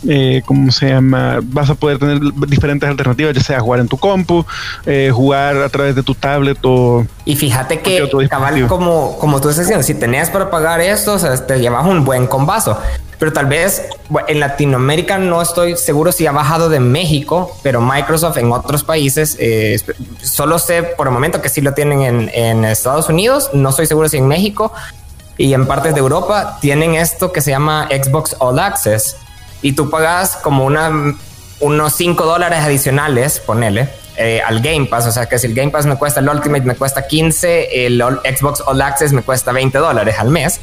[0.09, 1.38] Eh, ¿cómo se llama?
[1.42, 4.44] Vas a poder tener diferentes alternativas, ya sea jugar en tu compu,
[4.84, 7.07] eh, jugar a través de tu tablet o...
[7.24, 11.18] Y fíjate que, cabal, como, como tú estás diciendo, si tenías para pagar esto, o
[11.18, 12.76] sea, te llevas un buen combazo.
[13.18, 13.86] Pero tal vez
[14.26, 19.36] en Latinoamérica no estoy seguro si ha bajado de México, pero Microsoft en otros países,
[19.38, 19.78] eh,
[20.20, 23.86] solo sé por el momento que sí lo tienen en, en Estados Unidos, no estoy
[23.86, 24.72] seguro si en México,
[25.38, 29.16] y en partes de Europa tienen esto que se llama Xbox All Access,
[29.63, 31.17] y tú pagas como una,
[31.61, 35.07] unos 5 dólares adicionales, ponele, eh, al Game Pass.
[35.07, 38.03] O sea que si el Game Pass me cuesta el Ultimate, me cuesta 15, el
[38.03, 40.61] Xbox All Access me cuesta 20 dólares al mes.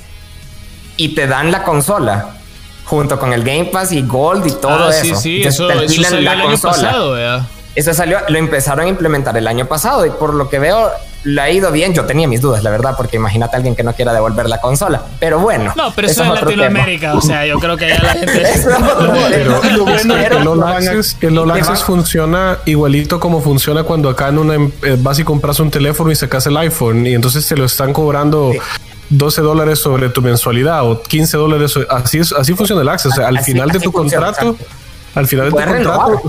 [0.97, 2.35] Y te dan la consola
[2.83, 5.15] junto con el Game Pass y Gold y todo ah, eso.
[5.15, 7.45] Sí, sí, eso, eso salió el año pasado,
[7.75, 10.91] Eso salió, lo empezaron a implementar el año pasado y por lo que veo
[11.23, 11.93] le ha ido bien.
[11.93, 14.59] Yo tenía mis dudas, la verdad, porque imagínate a alguien que no quiera devolver la
[14.59, 15.03] consola.
[15.19, 15.73] Pero bueno.
[15.75, 17.15] No, pero eso, es Latinoamérica.
[17.15, 18.43] O sea, yo creo que ya la gente.
[19.29, 23.83] pero, lo bueno es que el All Access, el All Access funciona igualito como funciona
[23.83, 27.13] cuando acá en una eh, vas y compras un teléfono y sacas el iPhone y
[27.13, 28.51] entonces te lo están cobrando.
[29.11, 31.73] 12 dólares sobre tu mensualidad o 15 dólares.
[31.89, 33.13] Así, es, así funciona el Access.
[33.13, 34.55] O sea, al final de tu contrato,
[35.15, 36.21] al final de tu contrato,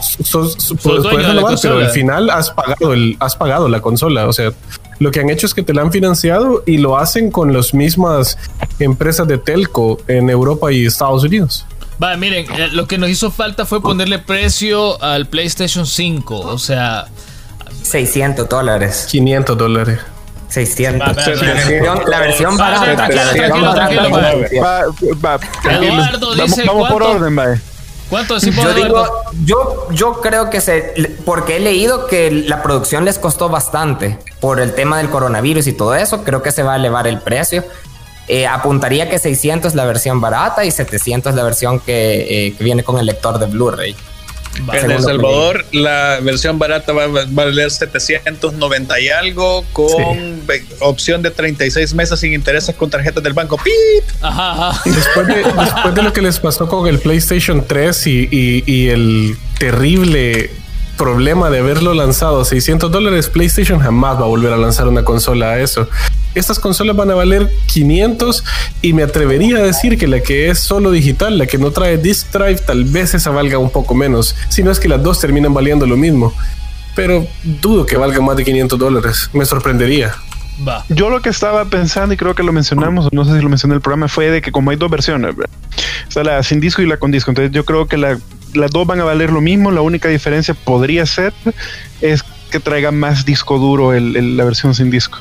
[0.83, 4.27] puedes renovar, pero al final has pagado el, has pagado la consola.
[4.27, 4.53] O sea,
[4.99, 7.75] lo que han hecho es que te la han financiado y lo hacen con las
[7.75, 8.39] mismas
[8.79, 11.67] empresas de telco en Europa y Estados Unidos.
[11.99, 16.59] Vale, miren, eh, lo que nos hizo falta fue ponerle precio al PlayStation 5, o
[16.59, 17.07] sea...
[17.83, 19.07] 600 dólares.
[19.11, 19.99] 500 dólares.
[20.49, 21.17] 600.
[22.09, 23.09] la versión barata.
[25.71, 27.61] Eduardo dice vamos, por orden, vale.
[28.11, 29.07] ¿Cuánto yo digo,
[29.45, 34.59] yo, yo creo que se, porque he leído que la producción les costó bastante por
[34.61, 37.65] el tema del coronavirus y todo eso, creo que se va a elevar el precio.
[38.27, 42.83] Eh, apuntaría que 600 la versión barata y 700 la versión que, eh, que viene
[42.83, 43.95] con el lector de Blu-ray.
[44.57, 50.43] En El Salvador la versión barata va a valer 790 y algo con
[50.81, 53.59] opción de 36 meses sin intereses con tarjetas del banco.
[54.85, 60.51] Después, de, lo que les pasó con el PlayStation 3 y, el terrible
[61.01, 62.43] problema de haberlo lanzado.
[62.43, 65.89] a 600 dólares, PlayStation jamás va a volver a lanzar una consola a eso.
[66.35, 68.45] Estas consolas van a valer 500
[68.83, 71.97] y me atrevería a decir que la que es solo digital, la que no trae
[71.97, 75.19] disk drive, tal vez esa valga un poco menos, si no es que las dos
[75.19, 76.35] terminan valiendo lo mismo.
[76.95, 77.27] Pero
[77.63, 80.15] dudo que valga más de 500 dólares, me sorprendería.
[80.91, 83.73] Yo lo que estaba pensando, y creo que lo mencionamos, no sé si lo mencioné
[83.73, 86.83] en el programa, fue de que como hay dos versiones, o sea, la sin disco
[86.83, 87.97] y la con disco, entonces yo creo que
[88.55, 91.33] las dos van a valer lo mismo, la única diferencia podría ser
[92.01, 95.19] es que traiga más disco duro la versión sin disco.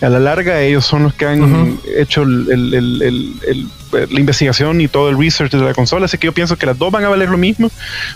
[0.00, 5.52] A la larga, ellos son los que han hecho la investigación y todo el research
[5.52, 7.70] de la consola, así que yo pienso que las dos van a valer lo mismo,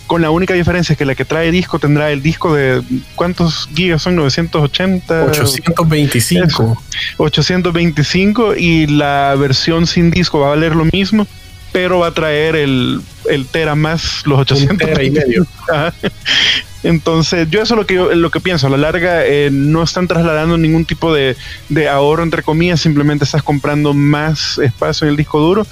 [0.07, 2.83] con la única diferencia es que la que trae disco tendrá el disco de
[3.15, 4.17] ¿cuántos gigas son?
[4.17, 6.83] 980 825
[7.17, 11.27] 825 y la versión sin disco va a valer lo mismo
[11.73, 15.47] pero va a traer el, el Tera más los 800 y medio.
[16.83, 18.69] Entonces, yo eso es lo que yo, lo que pienso.
[18.69, 21.37] A la larga, eh, no están trasladando ningún tipo de,
[21.69, 25.67] de, ahorro, entre comillas, simplemente estás comprando más espacio en el disco duro.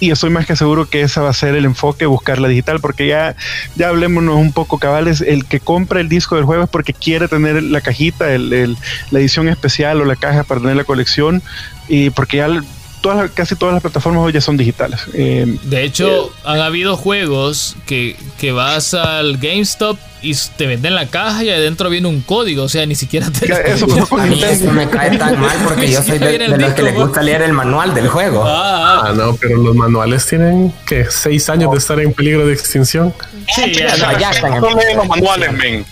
[0.00, 2.78] Y estoy más que seguro que ese va a ser el enfoque, buscar la digital,
[2.80, 3.34] porque ya,
[3.74, 7.26] ya hablémonos un poco cabales, el que compra el disco del juego es porque quiere
[7.26, 8.76] tener la cajita, el,
[9.10, 11.42] la edición especial o la caja para tener la colección,
[11.88, 12.62] y porque ya
[13.00, 15.00] todas, casi todas las plataformas hoy ya son digitales.
[15.14, 21.06] Eh, de hecho, han habido juegos que, que vas al GameStop y te venden la
[21.06, 23.46] caja y adentro viene un código, o sea, ni siquiera te...
[23.72, 23.86] Eso,
[24.16, 27.22] a mí eso me cae tan mal porque yo soy de, los que les gusta
[27.22, 28.44] leer el manual del juego.
[28.44, 29.02] Ah, ah.
[29.06, 33.14] ah, no, pero los manuales tienen que seis años de estar en peligro de extinción.
[33.54, 35.86] Sí, ya, ya, están los manuales, men.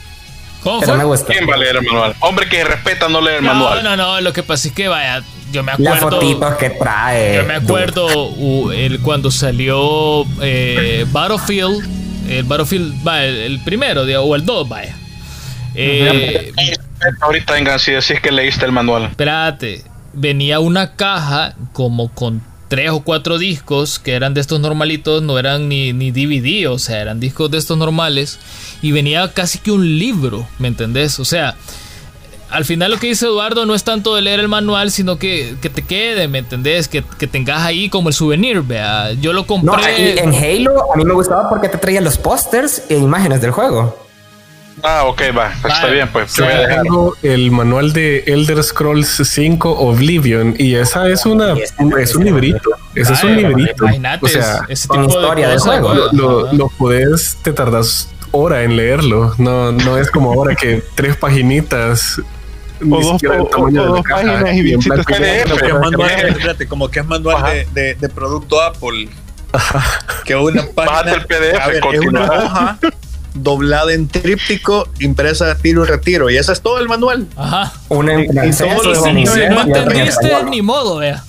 [0.63, 1.25] ¿Cómo fue?
[1.27, 2.17] ¿Quién va a leer el manual?
[2.19, 3.85] Hombre que respeta no lee el manual.
[3.85, 5.23] No, no, no, lo que pasa es que vaya,
[5.57, 5.95] yo me acuerdo.
[5.95, 7.37] Las fotitos que trae.
[7.37, 14.45] Yo me acuerdo el, cuando salió eh, Battlefield, el Battlefield, va, el, primero, o el
[14.45, 14.95] 2, vaya.
[15.75, 16.53] Eh,
[17.21, 19.05] Ahorita vengan, si decís que leíste el manual.
[19.05, 19.83] Espérate,
[20.13, 25.39] venía una caja como con tres o cuatro discos que eran de estos normalitos, no
[25.39, 28.39] eran ni, ni DVD, o sea, eran discos de estos normales,
[28.83, 31.21] y venía casi que un libro, ¿me entendés?
[31.21, 31.55] O sea,
[32.51, 35.57] al final lo que dice Eduardo no es tanto de leer el manual, sino que,
[35.61, 36.89] que te quede, ¿me entendés?
[36.89, 39.13] Que, que, tengas ahí como el souvenir, vea.
[39.13, 40.21] Yo lo compré.
[40.21, 44.07] en Halo a mí me gustaba porque te traía los pósters e imágenes del juego.
[44.83, 46.35] Ah, ok, va, está bien, pues.
[46.35, 52.71] Tengo el manual de Elder Scrolls 5 Oblivion y esa es una es un librito.
[52.95, 53.87] Ese es un librito.
[54.21, 55.95] O sea, ese tipo historia de, juego.
[56.13, 59.35] Lo, lo, puedes, te tardas hora en leerlo.
[59.39, 62.21] No, no es como ahora que tres paginitas
[62.81, 68.09] o dos, páginas y bien como, que es manual, como que es manual de, de,
[68.09, 69.09] producto Apple.
[70.25, 71.13] Que una página.
[71.13, 72.79] El PDF, es una hoja
[73.35, 76.31] doblada en tríptico, impresa de tiro y retiro.
[76.31, 77.27] Y ese es todo el manual.
[77.37, 77.73] Ajá.
[77.89, 78.43] Una en no
[79.63, 81.23] entendiste ni modo, vea.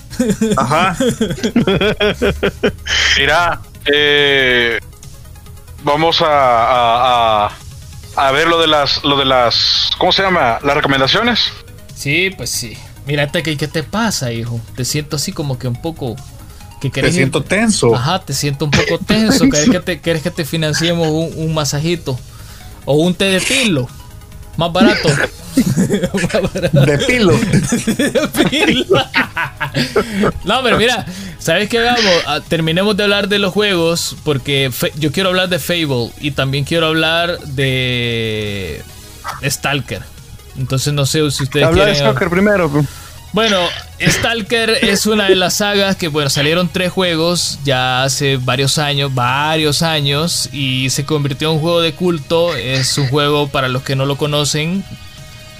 [0.56, 0.96] Ajá.
[3.18, 4.78] Mira, eh,
[5.84, 7.50] vamos a, a, a,
[8.32, 10.58] ver lo de las, lo de las, ¿cómo se llama?
[10.62, 11.52] Las recomendaciones.
[11.94, 12.76] Sí, pues sí.
[13.06, 14.60] Mírate que qué te pasa, hijo.
[14.76, 16.16] Te siento así como que un poco
[16.80, 17.94] que te siento tenso.
[17.94, 19.48] Ajá, te siento un poco tenso.
[19.50, 22.18] ¿Quieres que te, que te financiemos un, masajito?
[22.84, 23.88] O un té de pilo.
[24.58, 25.08] Más barato.
[26.84, 27.32] De pilo.
[27.32, 28.98] de pilo.
[30.44, 31.06] no, pero mira,
[31.38, 32.12] ¿sabes qué hagamos?
[32.26, 36.64] Ah, terminemos de hablar de los juegos porque yo quiero hablar de Fable y también
[36.64, 38.82] quiero hablar de
[39.44, 40.02] Stalker.
[40.58, 42.68] Entonces no sé si ustedes Habla de Stalker primero.
[43.32, 43.58] Bueno,
[44.00, 49.14] Stalker es una de las sagas que, bueno, salieron tres juegos ya hace varios años,
[49.14, 52.56] varios años, y se convirtió en un juego de culto.
[52.56, 54.82] Es un juego, para los que no lo conocen,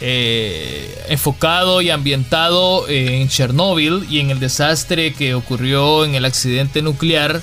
[0.00, 6.82] eh, enfocado y ambientado en Chernóbil y en el desastre que ocurrió en el accidente
[6.82, 7.42] nuclear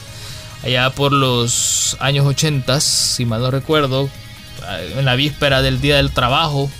[0.63, 4.09] allá por los años 80, si mal no recuerdo,
[4.97, 6.71] en la víspera del Día del Trabajo,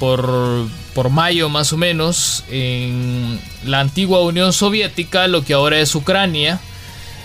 [0.00, 5.94] por por mayo más o menos en la antigua Unión Soviética, lo que ahora es
[5.94, 6.58] Ucrania.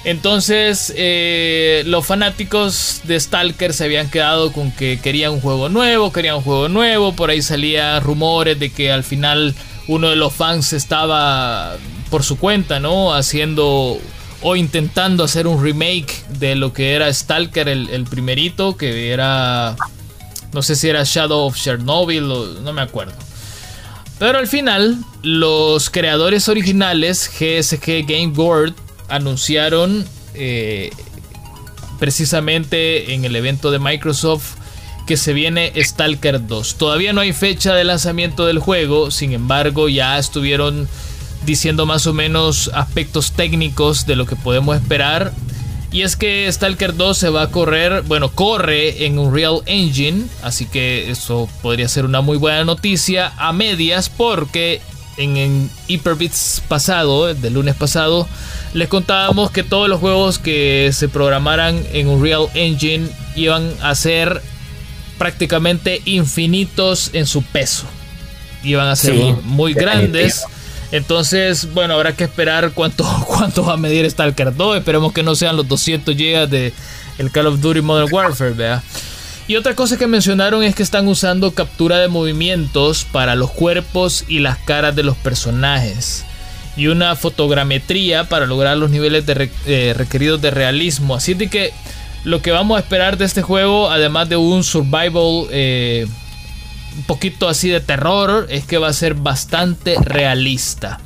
[0.03, 6.13] Entonces eh, los fanáticos de Stalker se habían quedado con que querían un juego nuevo,
[6.13, 9.55] querían un juego nuevo, por ahí salían rumores de que al final
[9.87, 11.77] uno de los fans estaba
[12.11, 13.15] por su cuenta, ¿no?
[13.15, 13.99] Haciendo
[14.41, 19.75] o intentando hacer un remake de lo que era Stalker, el, el primerito, que era,
[20.55, 23.11] no sé si era Shadow of Chernobyl, o, no me acuerdo.
[24.17, 28.73] Pero al final, los creadores originales, GSG Game Board,
[29.09, 30.91] anunciaron eh,
[31.99, 34.55] precisamente en el evento de Microsoft
[35.05, 36.75] que se viene Stalker 2.
[36.75, 40.87] Todavía no hay fecha de lanzamiento del juego, sin embargo ya estuvieron
[41.45, 45.33] diciendo más o menos aspectos técnicos de lo que podemos esperar
[45.91, 50.65] y es que Stalker 2 se va a correr, bueno, corre en Unreal Engine, así
[50.65, 54.81] que eso podría ser una muy buena noticia a medias porque
[55.17, 58.27] en, en Hyperbits pasado, del lunes pasado,
[58.73, 64.41] les contábamos que todos los juegos que se programaran en Unreal Engine iban a ser
[65.17, 67.85] prácticamente infinitos en su peso.
[68.63, 70.43] Iban a ser muy grandes.
[70.91, 74.77] Entonces, bueno, habrá que esperar cuánto, cuánto va a medir Stalker 2.
[74.77, 76.73] Esperemos que no sean los 200 GB de
[77.17, 78.83] el Call of Duty Modern Warfare, ¿vea?
[79.47, 84.25] Y otra cosa que mencionaron es que están usando captura de movimientos para los cuerpos
[84.27, 86.25] y las caras de los personajes.
[86.75, 91.15] Y una fotogrametría para lograr los niveles de eh, requeridos de realismo.
[91.15, 91.71] Así de que
[92.23, 96.07] lo que vamos a esperar de este juego, además de un survival eh,
[96.95, 100.99] un poquito así de terror es que va a ser bastante realista.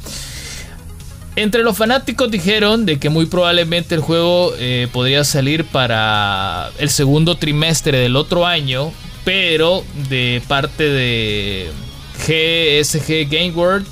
[1.36, 6.90] Entre los fanáticos dijeron de que muy probablemente el juego eh, podría salir para el
[6.90, 8.92] segundo trimestre del otro año,
[9.24, 11.72] pero de parte de
[12.18, 13.88] GSG Game World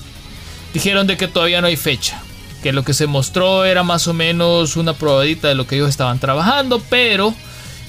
[0.74, 2.22] dijeron de que todavía no hay fecha,
[2.64, 5.90] que lo que se mostró era más o menos una probadita de lo que ellos
[5.90, 7.34] estaban trabajando, pero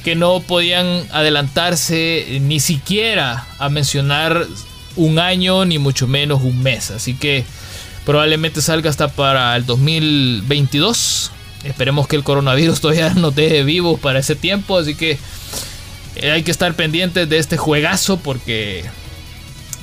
[0.04, 4.46] que no podían adelantarse ni siquiera a mencionar
[4.96, 6.90] un año ni mucho menos un mes.
[6.90, 7.44] Así que
[8.04, 11.30] probablemente salga hasta para el 2022.
[11.64, 14.78] Esperemos que el coronavirus todavía no deje vivos para ese tiempo.
[14.78, 15.18] Así que
[16.16, 18.84] eh, hay que estar pendientes de este juegazo porque...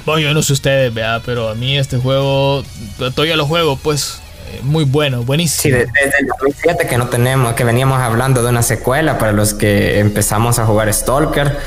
[0.05, 2.63] Bueno, yo no sé ustedes, vea, pero a mí este juego,
[2.97, 4.21] todavía lo juego, pues
[4.63, 5.77] muy bueno, buenísimo.
[5.77, 9.53] Sí, desde el 2007 que no tenemos, que veníamos hablando de una secuela para los
[9.53, 11.57] que empezamos a jugar Stalker.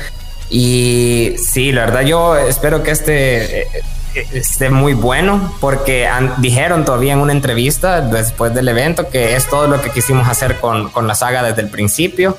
[0.49, 3.67] Y sí, la verdad yo espero que este eh,
[4.33, 9.67] esté muy bueno porque dijeron todavía en una entrevista después del evento que es todo
[9.67, 12.35] lo que quisimos hacer con, con la saga desde el principio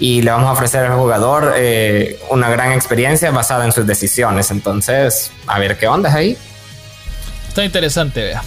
[0.00, 4.50] y le vamos a ofrecer al jugador eh, una gran experiencia basada en sus decisiones.
[4.50, 6.36] Entonces, a ver qué onda ahí.
[7.48, 8.42] Está interesante, vea.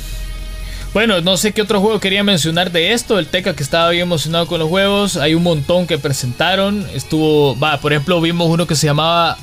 [0.93, 3.17] Bueno, no sé qué otro juego quería mencionar de esto.
[3.17, 5.17] El Teca que estaba bien emocionado con los juegos.
[5.17, 6.87] Hay un montón que presentaron.
[6.93, 9.37] Estuvo, va, por ejemplo, vimos uno que se llamaba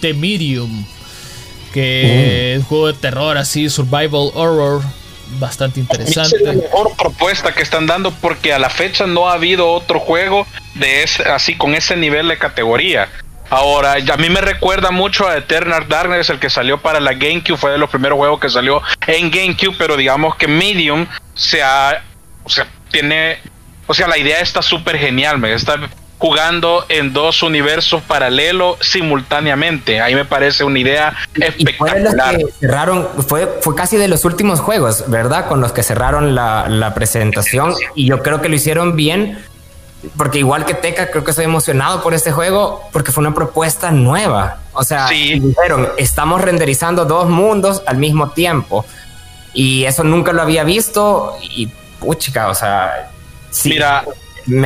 [0.00, 0.84] The Medium.
[1.72, 4.82] Que es un juego de terror así, survival horror
[5.38, 6.36] bastante interesante.
[6.36, 10.00] Es la mejor propuesta que están dando porque a la fecha no ha habido otro
[10.00, 13.08] juego de ese, así con ese nivel de categoría.
[13.50, 17.56] Ahora, a mí me recuerda mucho a Eternal Darkness, el que salió para la GameCube,
[17.56, 22.02] fue de los primeros juegos que salió en GameCube, pero digamos que Medium se ha,
[22.44, 23.38] o sea, tiene,
[23.86, 25.78] o sea, la idea está súper genial, me está
[26.18, 30.00] jugando en dos universos paralelos simultáneamente.
[30.00, 32.40] Ahí me parece una idea espectacular.
[32.40, 35.46] fue, cerraron, fue, fue casi de los últimos juegos, ¿verdad?
[35.46, 39.38] Con los que cerraron la, la presentación y yo creo que lo hicieron bien.
[40.16, 43.90] Porque igual que Teca, creo que estoy emocionado por este juego porque fue una propuesta
[43.90, 44.58] nueva.
[44.72, 48.84] O sea, dijeron, estamos renderizando dos mundos al mismo tiempo.
[49.52, 51.36] Y eso nunca lo había visto.
[51.40, 53.10] Y puchica, o sea,
[53.64, 54.04] Mira,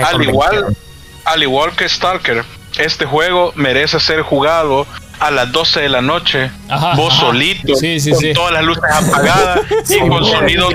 [0.04, 0.76] al igual,
[1.24, 2.44] al igual que Stalker,
[2.78, 4.86] este juego merece ser jugado
[5.20, 6.50] a las 12 de la noche,
[6.96, 9.60] vos solito, con todas las luces apagadas
[9.90, 10.70] y, con sonido,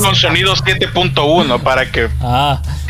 [0.00, 2.08] con sonido 7.1 para que...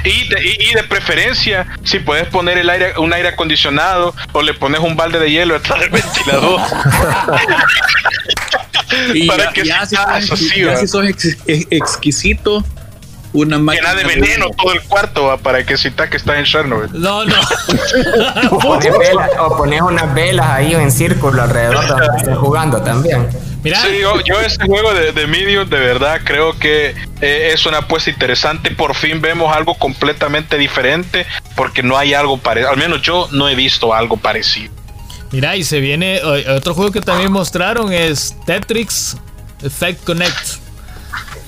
[0.05, 4.81] Y de, de, preferencia, si puedes poner el aire, un aire acondicionado o le pones
[4.81, 6.61] un balde de hielo detrás del ventilador.
[9.29, 9.97] para que ya, si,
[10.89, 11.05] sos
[11.47, 12.65] exquisito,
[13.33, 16.91] una máquina de veneno todo el cuarto para que sienta que está en Chernobyl.
[16.93, 17.35] No, no.
[18.51, 23.29] o pones unas velas ahí en círculo alrededor de donde estén jugando también.
[23.63, 23.81] Mira.
[23.81, 28.11] Sí, yo, este juego de, de, Medium de verdad creo que eh, es una apuesta
[28.11, 28.73] interesante.
[28.73, 32.71] Por fin vemos algo completamente diferente porque no hay algo parecido.
[32.71, 34.73] Al menos yo no he visto algo parecido.
[35.31, 39.17] Mira, y se viene otro juego que también mostraron es Tetris
[39.63, 40.63] Effect Connect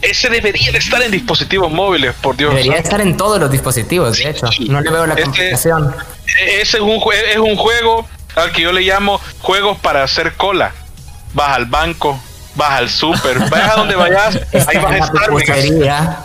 [0.04, 2.50] ese debería de estar en dispositivos móviles, por Dios.
[2.50, 4.46] Debería estar en todos los dispositivos, de hecho.
[4.68, 5.94] No le veo la complicación.
[6.26, 7.00] Ese es un,
[7.30, 10.72] es un juego al que yo le llamo juegos para hacer cola.
[11.32, 12.20] Vas al banco,
[12.54, 15.30] vas al súper, vayas a donde vayas, ahí vas a estar.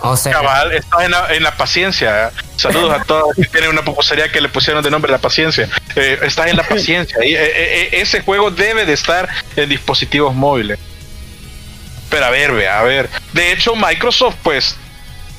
[0.02, 0.34] O sea.
[0.34, 2.32] Cabal, estás en la, en la, paciencia.
[2.56, 5.70] Saludos a todos que tienen una pupusería que le pusieron de nombre la paciencia.
[5.96, 7.18] Eh, estás en la paciencia.
[7.24, 10.80] Y, eh, eh, ese juego debe de estar en dispositivos móviles.
[12.10, 13.10] Pero a ver, a ver.
[13.34, 14.76] De hecho, Microsoft, pues,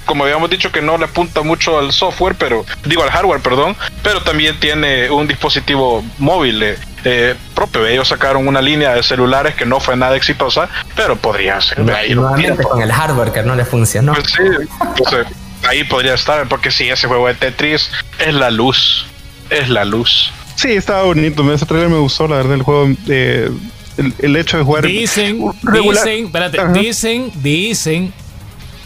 [0.04, 3.76] como habíamos dicho que no le apunta mucho al software, pero digo al hardware, perdón,
[4.02, 7.86] pero también tiene un dispositivo móvil eh, eh, propio.
[7.86, 11.88] Ellos sacaron una línea de celulares que no fue nada exitosa, pero podría ser.
[11.92, 14.14] ahí con el hardware que no le funcionó.
[14.14, 14.42] Pues sí,
[15.68, 19.06] ahí podría estar, porque sí, ese juego de Tetris es la luz,
[19.50, 20.32] es la luz.
[20.56, 21.50] Sí, estaba bonito.
[21.52, 22.88] Ese trailer me gustó, la verdad, el juego.
[23.06, 23.50] de
[23.96, 24.86] el, hecho de jugar.
[24.86, 28.12] Dicen, dicen, espérate, dicen, dicen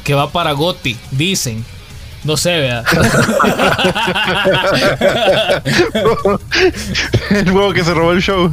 [0.02, 0.96] que va para Gotti.
[1.11, 1.64] Dicen.
[2.24, 2.82] No sé, vea.
[7.30, 8.50] el juego que se robó el show.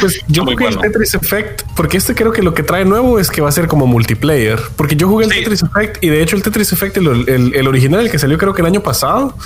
[0.00, 3.20] Pues yo creo que el Tetris Effect, porque este creo que lo que trae nuevo
[3.20, 4.58] es que va a ser como multiplayer.
[4.76, 8.10] Porque yo jugué el Tetris Effect y de hecho el Tetris Effect, el, original, el
[8.10, 9.36] que salió creo que el año pasado,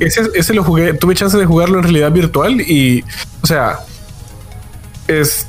[0.00, 3.04] ese, ese lo jugué, tuve chance de jugarlo en realidad virtual y,
[3.42, 3.78] o sea,
[5.08, 5.46] es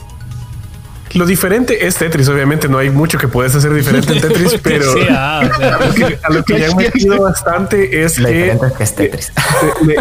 [1.16, 4.92] lo diferente es Tetris, obviamente no hay mucho que puedes hacer diferente en Tetris, pero
[5.10, 8.58] a lo que ya he metido bastante es que,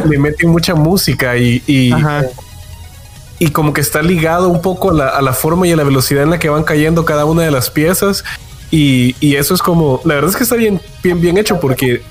[0.07, 5.69] Le, meten mucha música y, y, como que está ligado un poco a la, forma
[5.69, 8.25] y a la velocidad en la que van cayendo cada una de las piezas.
[8.73, 12.03] Y, y eso es como, la verdad es que está bien, bien, bien hecho porque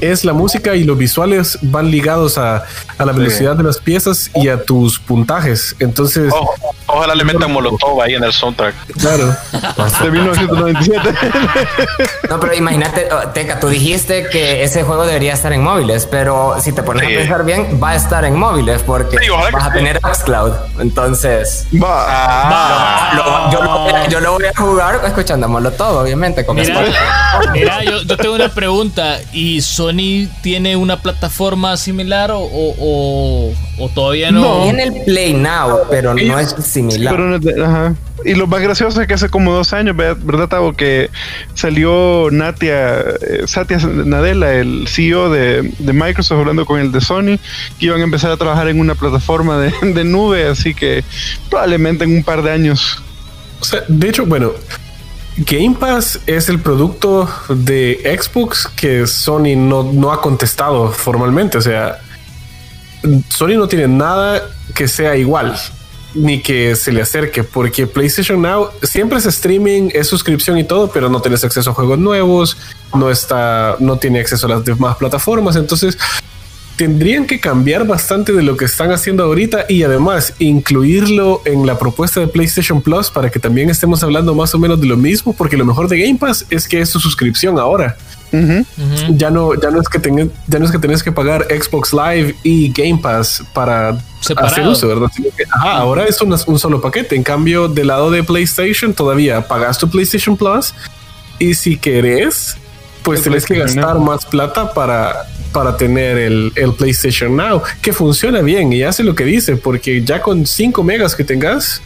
[0.00, 2.64] es la música y los visuales van ligados a,
[2.98, 5.74] la velocidad de las piezas y a tus puntajes.
[5.78, 6.32] Entonces,
[6.88, 8.74] Ojalá le metan Molotov ahí en el soundtrack.
[9.00, 9.34] Claro.
[10.02, 11.14] De 1997.
[12.28, 16.56] No, pero imagínate, oh, Teca, tú dijiste que ese juego debería estar en móviles, pero
[16.60, 17.14] si te pones Sí.
[17.14, 19.72] a pensar bien, va a estar en móviles porque Sí, vas a sí.
[19.74, 20.52] tener Xcloud.
[20.80, 22.04] Entonces, Va.
[22.08, 26.44] Ah, lo- yo, lo voy a, yo lo voy a jugar escuchando Molotov, obviamente.
[26.44, 26.80] Con Mira,
[27.52, 29.18] mira yo, yo tengo una pregunta.
[29.32, 29.60] ¿Y
[29.90, 34.62] Sony tiene una plataforma similar o, o, o- o todavía no?
[34.64, 37.14] Tiene el Play Now, pero no es similar.
[37.14, 37.94] Pero no ajá.
[38.24, 40.72] Y lo más gracioso es que hace como dos años, ¿verdad, ¿verdad Tavo?
[40.72, 41.10] Que
[41.54, 47.38] salió Natia, eh, Satya Nadella, el CEO de, de Microsoft, hablando con el de Sony,
[47.78, 51.04] que iban a empezar a trabajar en una plataforma de, de nube, así que
[51.50, 53.02] probablemente en un par de años.
[53.60, 54.52] O sea, de hecho, bueno,
[55.38, 61.58] Game Pass es el producto de Xbox que Sony no, no ha contestado formalmente.
[61.58, 62.00] O sea,
[63.28, 64.42] Sony no tiene nada
[64.74, 65.54] que sea igual
[66.14, 70.90] ni que se le acerque, porque PlayStation Now siempre es streaming, es suscripción y todo,
[70.90, 72.56] pero no tienes acceso a juegos nuevos,
[72.94, 75.56] no está, no tiene acceso a las demás plataformas.
[75.56, 75.98] Entonces,
[76.76, 81.78] tendrían que cambiar bastante de lo que están haciendo ahorita y además incluirlo en la
[81.78, 85.32] propuesta de PlayStation Plus para que también estemos hablando más o menos de lo mismo,
[85.32, 87.96] porque lo mejor de Game Pass es que es su suscripción ahora.
[89.16, 91.94] Ya no, ya no es que tengas, ya no es que tenés que pagar Xbox
[91.94, 94.52] Live y Game Pass para Separado.
[94.52, 95.08] hacer uso, ¿verdad?
[95.14, 97.16] Sino que, ajá, ahora es un solo paquete.
[97.16, 100.74] En cambio, del lado de PlayStation todavía pagas tu PlayStation Plus
[101.38, 102.58] y si querés,
[103.02, 105.26] pues tenés que gastar más plata para,
[105.56, 110.02] para tener el, el PlayStation Now, que funciona bien y hace lo que dice, porque
[110.04, 111.80] ya con 5 megas que tengas,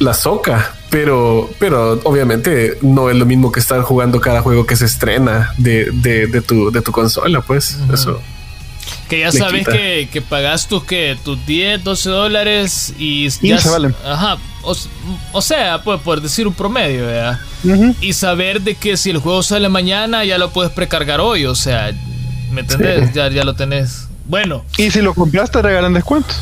[0.00, 0.74] la soca.
[0.90, 5.54] Pero, pero obviamente no es lo mismo que estar jugando cada juego que se estrena
[5.56, 7.78] de, de, de tu, de tu consola, pues.
[7.92, 8.20] Eso.
[9.08, 13.70] Que ya sabes que, que pagas tus, que tus 10, 12 dólares y ya 15
[13.70, 13.94] valen.
[14.04, 14.38] Ajá.
[14.62, 14.74] O,
[15.30, 17.38] o sea, pues por decir un promedio, ¿verdad?
[17.62, 17.94] Ujú.
[18.00, 21.54] Y saber de que si el juego sale mañana ya lo puedes precargar hoy, o
[21.54, 21.92] sea,
[22.54, 23.12] ¿me entendés?
[23.12, 24.08] Ya, ya lo tenés.
[24.26, 26.36] Bueno, Y si lo compraste, regalan descuentos.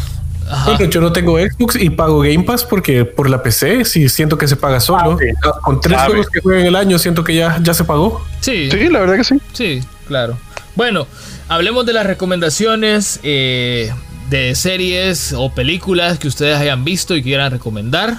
[0.48, 0.70] ajá.
[0.76, 4.38] Bueno, yo no tengo Xbox y pago Game Pass porque por la PC sí siento
[4.38, 5.18] que se paga solo.
[5.44, 6.08] Ah, Con tres Sabe.
[6.10, 8.24] juegos que juegan en el año siento que ya, ya se pagó.
[8.40, 9.34] Sí, Sí, la verdad que sí.
[9.52, 10.38] sí, claro.
[10.76, 11.06] Bueno,
[11.48, 13.92] hablemos de las recomendaciones eh,
[14.30, 18.18] de series o películas que ustedes hayan visto y quieran recomendar.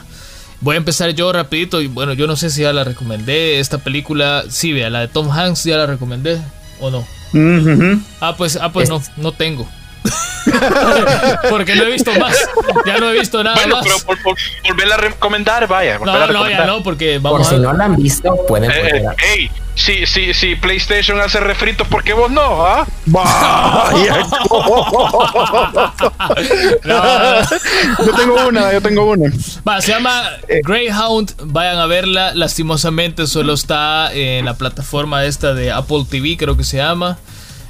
[0.62, 3.60] Voy a empezar yo rapidito y bueno, yo no sé si ya la recomendé.
[3.60, 6.40] Esta película, sí, vea, la de Tom Hanks ya la recomendé
[6.80, 7.06] o no.
[7.34, 8.00] Ujú.
[8.22, 9.68] Ah, pues, ah, pues no, no tengo.
[11.50, 12.38] Porque no he visto más.
[12.86, 13.86] Ya no he visto nada bueno, más.
[13.86, 15.98] pero por, por- volverla a recomendar, vaya.
[15.98, 16.68] volverla a No, no, ya recomendar.
[16.68, 17.60] no, porque Por vamos si a.
[17.60, 21.88] no la han visto, pueden Eh, volver eh, hey, si, si, si PlayStation hace refritos,
[21.88, 22.66] ¿por qué vos no?
[22.66, 22.86] ah?
[26.84, 29.32] No, yo tengo una, yo tengo una.
[29.68, 30.24] Va, se llama
[30.64, 31.34] Greyhound.
[31.46, 32.34] Vayan a verla.
[32.34, 37.18] Lastimosamente solo está en la plataforma esta de Apple TV, creo que se llama.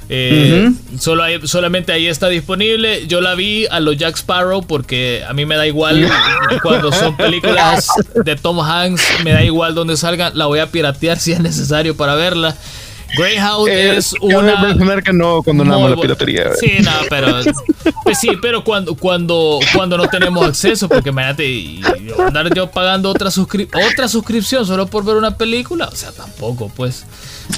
[0.08, 3.06] Eh, solo ahí- solamente ahí está disponible.
[3.06, 6.08] Yo la vi a los Jack Sparrow porque a mí me da igual
[6.62, 7.88] cuando son películas
[8.24, 10.36] de Tom Hanks, me da igual donde salgan.
[10.36, 12.54] La voy a piratear si es necesario para verla.
[13.16, 14.74] Greyhound Eh, es una.
[15.04, 16.50] que no condonamos la piratería.
[16.58, 17.28] Sí, no, pero
[18.02, 22.68] pues sí, pero cuando cuando cuando no tenemos acceso, porque imagínate y- y andar yo
[22.72, 27.04] pagando otra suscri- otra suscripción solo por ver una película, o sea, tampoco, pues,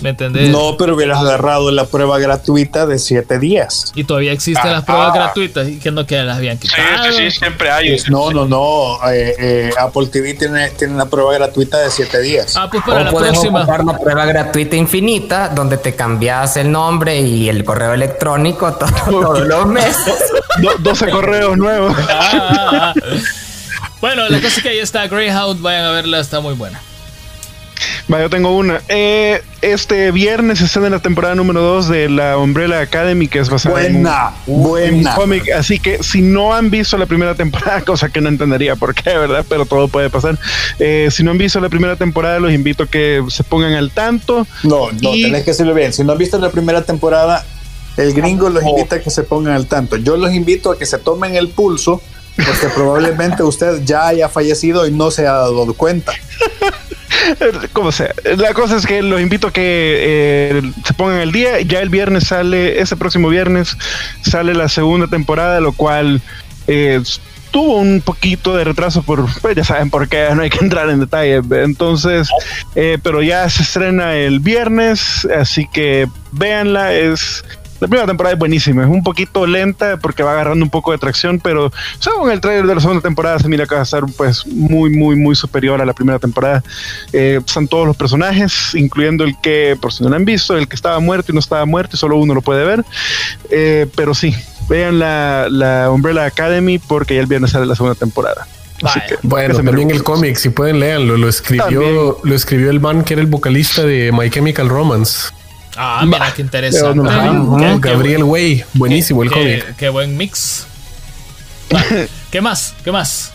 [0.03, 0.51] ¿me entendés?
[0.51, 3.93] No, pero hubieras agarrado la prueba gratuita de siete días.
[3.95, 7.05] Y todavía existen las pruebas gratuitas y que no que las habían Sí, quitado.
[7.13, 7.91] sí, sí, siempre hay.
[7.91, 8.99] Pues no, no, no.
[9.11, 12.57] eh, eh, Apple TV tiene, tiene una prueba gratuita de siete días.
[12.57, 13.61] Ah, pues para o la puedes próxima.
[13.63, 18.87] ocupar la prueba gratuita infinita donde te cambias el nombre y el correo electrónico to-
[19.11, 20.15] todos los meses.
[20.63, 21.95] Do- 12 correos nuevos.
[22.09, 23.15] Ah, ah, ah.
[24.01, 26.81] Bueno, la cosa es que ahí está Greyhound, vayan a verla, está muy buena.
[28.13, 28.81] Va, yo tengo una.
[28.89, 33.51] Eh, este viernes se estrena la temporada número 2 de la Umbrella Academy, que es
[33.51, 35.15] basada en un- Buena, en un buena.
[35.17, 35.51] cómic.
[35.51, 39.11] Así que si no han visto la primera temporada, cosa que no entendería por qué,
[39.19, 39.45] ¿verdad?
[39.49, 40.39] Pero todo puede pasar.
[40.79, 43.91] Eh, si no han visto la primera temporada, los invito a que se pongan al
[43.91, 44.47] tanto.
[44.63, 45.93] No, no, Y- tenés que decirlo bien.
[45.93, 47.45] Si no has visto la primera temporada,
[47.97, 49.97] el gringo los invita a que se pongan al tanto.
[49.97, 52.01] Yo los invito a que se tomen el pulso,
[52.37, 56.13] porque probablemente usted ya haya fallecido y no se ha dado cuenta.
[57.73, 58.15] Como sea.
[58.37, 61.61] La cosa es que los invito a que eh, se pongan al día.
[61.61, 63.77] Ya el viernes sale, ese próximo viernes
[64.23, 66.21] sale la segunda temporada, lo cual
[66.67, 67.03] eh,
[67.51, 70.91] tuvo un poquito de retraso por, pues ya saben por qué, no hay que entrar
[70.91, 71.41] en detalle.
[71.65, 72.29] Entonces,
[72.75, 77.45] eh, pero ya se estrena el viernes, así que véanla, es
[77.81, 80.99] La primera temporada es buenísima, es un poquito lenta porque va agarrando un poco de
[80.99, 84.05] tracción, pero según el trailer de la segunda temporada se mira que va a ser
[84.17, 86.63] pues muy, muy, muy superior a la primera temporada.
[87.13, 90.69] Eh, están todos los personajes, incluyendo el que, por si no lo han visto, el
[90.69, 92.85] que estaba muerto y no estaba muerto y solo uno lo puede ver.
[93.51, 94.35] Eh, pero sí,
[94.69, 98.47] vean la, la Umbrella Academy porque ya el viernes sale la segunda temporada.
[99.23, 103.23] bueno, también el cómic, si pueden leerlo, lo escribió, lo escribió el man que era
[103.23, 105.31] el vocalista de My Chemical Romance.
[105.77, 107.09] Ah, mira, qué interesante.
[107.81, 109.77] Gabriel Way, buenísimo el cómic.
[109.77, 110.67] Qué buen mix.
[112.31, 112.75] ¿Qué más?
[112.85, 113.33] ¿Qué más?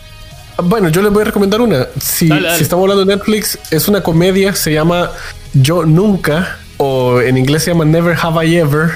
[0.62, 1.86] Bueno, yo les voy a recomendar una.
[2.00, 5.10] Si, si estamos hablando de Netflix, es una comedia, se llama
[5.54, 8.90] Yo Nunca, o en inglés se llama Never Have I Ever.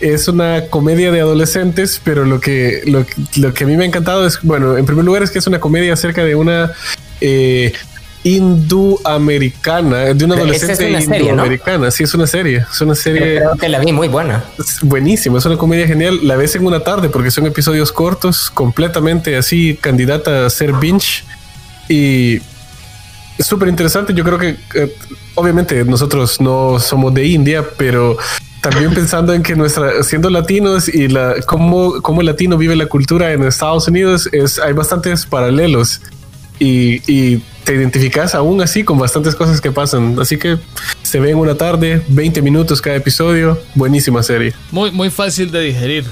[0.00, 3.04] Es una comedia de adolescentes, pero lo que, lo,
[3.36, 5.46] lo que a mí me ha encantado es, bueno, en primer lugar es que es
[5.46, 6.72] una comedia acerca de una
[7.20, 7.74] eh,
[8.22, 11.90] hinduamericana, de una adolescente es hinduamericana.
[11.90, 12.66] Sí, es una serie.
[12.70, 13.36] Es una serie.
[13.36, 14.44] creo que la vi muy buena.
[14.82, 16.20] buenísima, es una comedia genial.
[16.22, 21.24] La ves en una tarde porque son episodios cortos, completamente así, candidata a ser binge.
[21.88, 22.40] Y
[23.38, 24.12] es súper interesante.
[24.14, 24.94] Yo creo que, eh,
[25.34, 28.18] obviamente, nosotros no somos de India, pero
[28.60, 32.86] también pensando en que nuestra, siendo latinos y la cómo, cómo el latino vive la
[32.86, 36.02] cultura en Estados Unidos, es, hay bastantes paralelos.
[36.60, 40.18] Y, y te identificas aún así con bastantes cosas que pasan.
[40.20, 40.58] Así que
[41.02, 43.60] se ve en una tarde, 20 minutos cada episodio.
[43.74, 44.52] Buenísima serie.
[44.70, 46.04] Muy, muy fácil de digerir.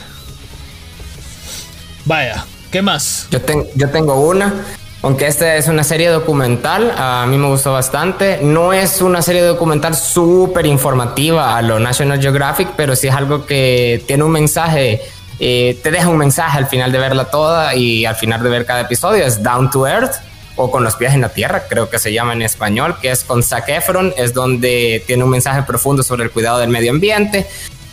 [2.04, 3.28] Vaya, ¿qué más?
[3.30, 3.38] Yo,
[3.74, 4.54] yo tengo una.
[5.02, 8.40] Aunque esta es una serie documental, a mí me gustó bastante.
[8.42, 13.46] No es una serie documental súper informativa a lo National Geographic, pero sí es algo
[13.46, 15.00] que tiene un mensaje,
[15.38, 18.66] eh, te deja un mensaje al final de verla toda y al final de ver
[18.66, 19.24] cada episodio.
[19.24, 20.16] Es Down to Earth
[20.58, 23.24] o con los pies en la tierra, creo que se llama en español, que es
[23.24, 27.46] con Zac Efron, es donde tiene un mensaje profundo sobre el cuidado del medio ambiente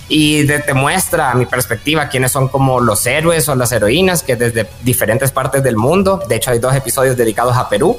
[0.08, 4.36] y te muestra a mi perspectiva quiénes son como los héroes o las heroínas que
[4.36, 7.98] desde diferentes partes del mundo, de hecho hay dos episodios dedicados a Perú,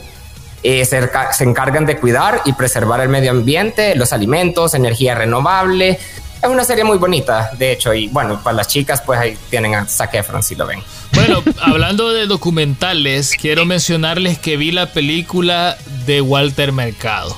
[0.62, 0.98] eh, se,
[1.44, 5.98] encargan de cuidar y preservar el medio ambiente, los alimentos, energía renovable.
[6.42, 9.74] Es una serie muy bonita, de hecho, y bueno, para las chicas pues ahí tienen
[9.74, 10.80] a Zac Efron si lo ven.
[11.12, 17.36] Bueno, hablando de documentales, quiero mencionarles que vi la película de Walter Mercado.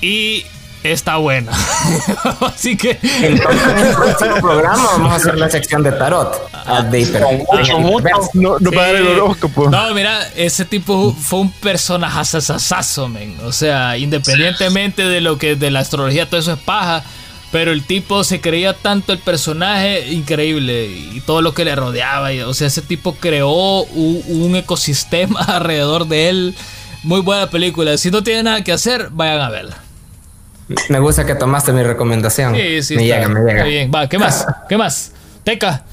[0.00, 0.44] Y
[0.82, 1.52] está buena.
[2.40, 2.98] Así que.
[3.02, 6.50] Entonces, en el próximo programa vamos a hacer la sección de tarot.
[6.90, 7.04] De
[7.50, 8.30] mucho, mucho.
[8.34, 9.70] No, no para el horóscopo.
[9.70, 12.38] No, mira, ese tipo fue un personaje
[13.08, 13.38] men.
[13.44, 17.02] O sea, independientemente de lo que de la astrología, todo eso es paja.
[17.50, 22.28] Pero el tipo se creía tanto el personaje increíble y todo lo que le rodeaba.
[22.46, 26.54] O sea, ese tipo creó un, ecosistema alrededor de él.
[27.04, 27.96] Muy buena película.
[27.96, 29.78] Si no tienen nada que hacer, vayan a verla.
[30.90, 32.54] Me gusta que tomaste mi recomendación.
[32.54, 33.64] Sí, sí, me llega, me llega.
[33.64, 33.90] bien.
[33.94, 34.46] Va, ¿qué más?
[34.68, 35.12] ¿Qué más?
[35.42, 35.84] Teca.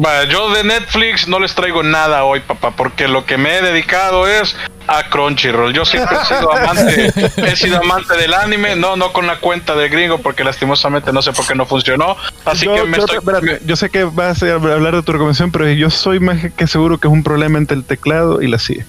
[0.00, 3.60] Bueno, yo de Netflix no les traigo nada hoy, papá, porque lo que me he
[3.60, 5.74] dedicado es a Crunchyroll.
[5.74, 9.74] Yo siempre he sido amante, he sido amante del anime, no, no con la cuenta
[9.74, 12.16] del gringo, porque lastimosamente no sé por qué no funcionó.
[12.46, 13.58] Así que me yo, estoy...
[13.62, 16.96] yo sé que vas a hablar de tu recomendación, pero yo soy más que seguro
[16.96, 18.86] que es un problema entre el teclado y la silla.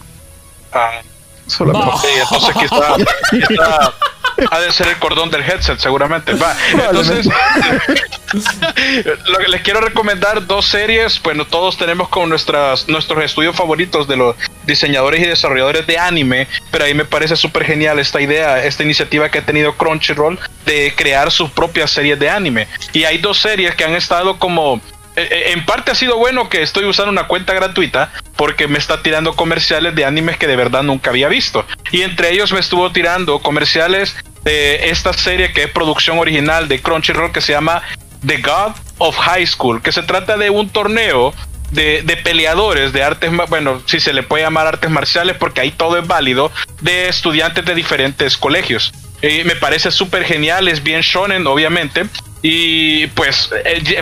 [0.72, 1.02] Ah,
[1.46, 1.92] solamente.
[2.02, 3.94] Sí, entonces está
[4.50, 6.34] ha de ser el cordón del headset, seguramente.
[6.34, 6.56] Va.
[6.72, 7.26] Entonces,
[9.28, 11.22] lo que les quiero recomendar dos series.
[11.22, 14.36] Bueno, todos tenemos con nuestras, nuestros estudios favoritos de los
[14.66, 19.30] diseñadores y desarrolladores de anime, pero ahí me parece súper genial esta idea, esta iniciativa
[19.30, 22.68] que ha tenido Crunchyroll de crear sus propias series de anime.
[22.94, 24.82] Y hay dos series que han estado como
[25.16, 28.78] eh, eh, en parte ha sido bueno que estoy usando una cuenta gratuita porque me
[28.78, 31.66] está tirando comerciales de animes que de verdad nunca había visto.
[31.92, 36.82] Y entre ellos me estuvo tirando comerciales de esta serie que es producción original de
[36.82, 37.82] Crunchyroll que se llama
[38.26, 41.34] The God of High School, que se trata de un torneo
[41.72, 45.98] de, peleadores de artes, bueno, si se le puede llamar artes marciales porque ahí todo
[45.98, 46.52] es válido,
[46.82, 48.94] de estudiantes de diferentes colegios.
[49.22, 52.06] Y me parece súper genial, es bien shonen, obviamente,
[52.42, 53.50] y pues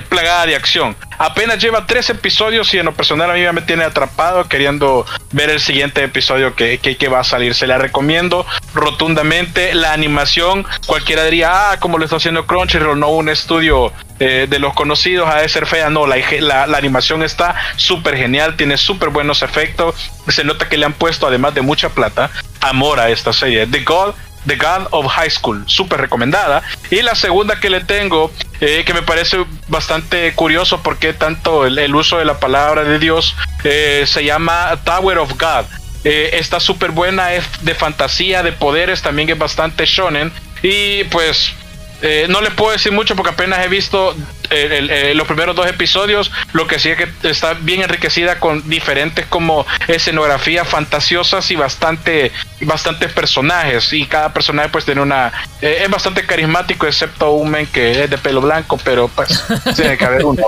[0.08, 0.96] plagada de acción.
[1.18, 5.50] Apenas lleva tres episodios y en lo personal a mí me tiene atrapado queriendo ver
[5.50, 7.54] el siguiente episodio que, que, va a salir.
[7.54, 9.74] Se la recomiendo rotundamente.
[9.74, 14.60] La animación, cualquiera diría, ah, como lo está haciendo Crunchyroll, no un estudio eh, de
[14.60, 15.90] los conocidos, ha de ser fea.
[15.90, 19.96] No, la, la, la animación está súper genial, tiene súper buenos efectos.
[20.30, 23.68] Se nota que le han puesto, además de mucha plata, amor a esta serie.
[23.68, 24.16] The God
[24.50, 26.62] The God of High School, súper recomendada.
[26.92, 31.96] Y la segunda que le tengo, eh, que me parece bastante curioso porque tanto el,
[31.96, 35.66] uso de la palabra de Dios eh, se llama Tower of God.
[36.04, 40.32] Eh, está súper buena, es de fantasía, de poderes, también es bastante shonen.
[40.62, 41.54] Y pues
[42.02, 44.16] eh, no le puedo decir mucho porque apenas he visto
[44.50, 46.32] eh, los primeros dos episodios.
[46.54, 52.32] Lo que sí es que está bien enriquecida con diferentes como escenografías fantasiosas y bastante
[52.62, 53.92] bastantes personajes.
[53.94, 55.32] Y cada personaje pues tiene una...
[55.62, 59.44] Eh, es bastante carismático excepto un men que es de pelo blanco, pero pues
[59.76, 60.44] tiene que haber uno.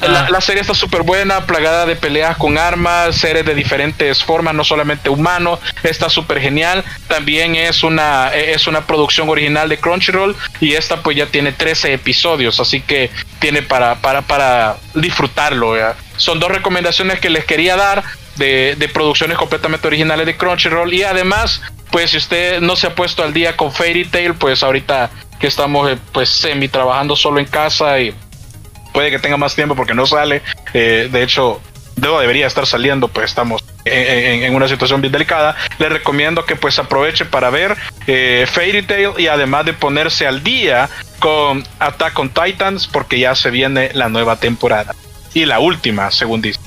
[0.00, 4.54] La, la, serie está súper buena, plagada de peleas con armas, series de diferentes formas,
[4.54, 5.60] no solamente humanos.
[5.82, 6.84] Está súper genial.
[7.08, 11.94] También es una, es una producción original de Crunchyroll y esta pues ya tiene 13
[11.94, 12.97] episodios, así que
[13.38, 15.74] tiene para, para, para disfrutarlo.
[16.16, 18.02] Son dos recomendaciones que les quería dar
[18.36, 21.60] de, de, producciones completamente originales de Crunchyroll y además,
[21.90, 25.46] pues si usted no se ha puesto al día con Fairy Tail, pues ahorita que
[25.46, 28.14] estamos eh, pues semi trabajando solo en casa y
[28.92, 30.42] puede que tenga más tiempo porque no sale.
[30.74, 31.60] Eh, de hecho,
[32.00, 35.56] debería estar saliendo, pues estamos en, una situación bien delicada.
[35.78, 37.76] Le recomiendo que pues aproveche para ver
[38.06, 40.88] eh, Fairy Tail y además de ponerse al día
[41.18, 44.94] con Attack on Titans porque ya se viene la nueva temporada
[45.34, 46.60] y la última, según dice.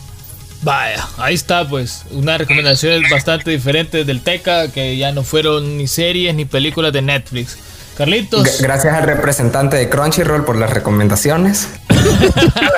[0.64, 5.88] Vaya, ahí está pues una recomendación bastante diferente del Teca que ya no fueron ni
[5.88, 7.58] series ni películas de Netflix.
[7.98, 8.62] Carlitos.
[8.62, 11.70] Gracias al representante de Crunchyroll por las recomendaciones.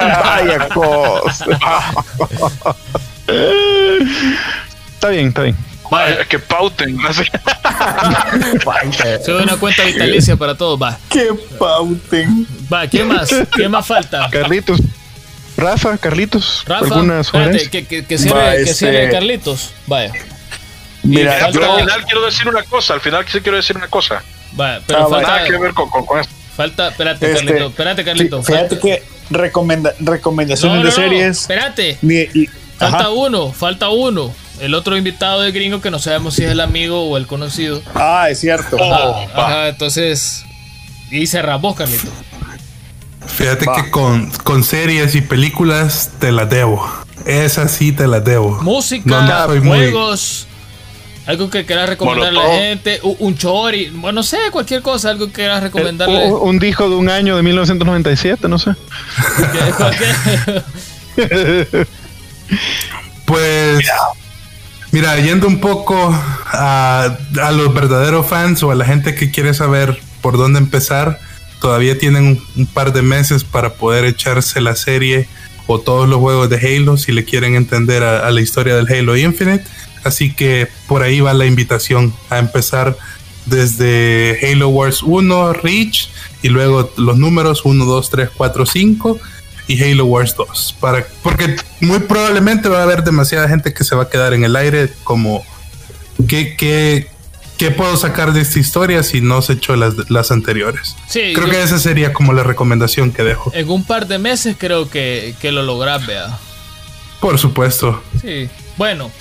[0.01, 1.45] Vaya cosa.
[4.93, 5.55] está bien, está bien.
[5.89, 6.97] Vaya, que pauten.
[9.21, 10.97] Se una cuenta vitalicia para todos, va.
[11.09, 11.29] Que
[11.59, 12.47] pauten.
[12.71, 13.29] Va, ¿qué más?
[13.55, 14.27] ¿Qué más falta?
[14.31, 14.79] Carlitos.
[15.55, 16.63] Rafa, Carlitos.
[16.65, 19.71] Rafa, ¿alguna espérate, que, que, que cierre, que cierre este- Carlitos.
[19.85, 20.11] Vaya.
[21.03, 22.95] Mira, yo al final quiero decir una cosa.
[22.95, 24.23] Al final sí quiero decir una cosa.
[24.59, 26.33] Va, pero ah, falta, nada que ver con, con, esto.
[26.55, 28.43] Falta, espérate, este, Carlito, espérate, Carlito.
[28.43, 31.41] Sí, fíjate que recomenda, recomendaciones no, no, de series.
[31.41, 31.97] Espérate.
[32.01, 33.09] Ni, y, falta ajá.
[33.09, 34.31] uno, falta uno.
[34.59, 37.81] El otro invitado de gringo que no sabemos si es el amigo o el conocido.
[37.95, 38.77] Ah, es cierto.
[38.81, 40.45] Ajá, oh, ajá entonces.
[41.09, 42.09] Y cerramos, Carlito.
[43.25, 43.75] Fíjate va.
[43.75, 46.87] que con, con series y películas te las debo.
[47.25, 48.61] Esas sí te las debo.
[48.61, 50.47] Música, no, juegos.
[50.47, 50.52] Muy
[51.25, 55.27] algo que quieras recomendarle a la gente, un chori, bueno, no sé, cualquier cosa, algo
[55.27, 56.25] que quieras recomendarle.
[56.27, 58.71] Un, un disco de un año de 1997, no sé.
[63.25, 63.87] pues,
[64.91, 65.95] mira, yendo un poco
[66.51, 71.19] a, a, los verdaderos fans o a la gente que quiere saber por dónde empezar,
[71.61, 75.29] todavía tienen un, un par de meses para poder echarse la serie
[75.67, 78.87] o todos los juegos de Halo si le quieren entender a, a la historia del
[78.91, 79.63] Halo Infinite
[80.03, 82.97] Así que por ahí va la invitación a empezar
[83.45, 86.09] desde Halo Wars 1, Reach,
[86.41, 89.19] y luego los números 1, 2, 3, 4, 5
[89.67, 90.77] y Halo Wars 2.
[90.79, 94.43] Para, porque muy probablemente va a haber demasiada gente que se va a quedar en
[94.43, 95.43] el aire como
[96.27, 97.07] ¿qué, qué,
[97.57, 100.95] qué puedo sacar de esta historia si no se echó las, las anteriores?
[101.07, 103.51] Sí, creo yo, que esa sería como la recomendación que dejo.
[103.53, 106.37] En un par de meses creo que, que lo lográs, vea.
[107.19, 108.03] Por supuesto.
[108.21, 108.49] Sí.
[108.77, 109.11] Bueno,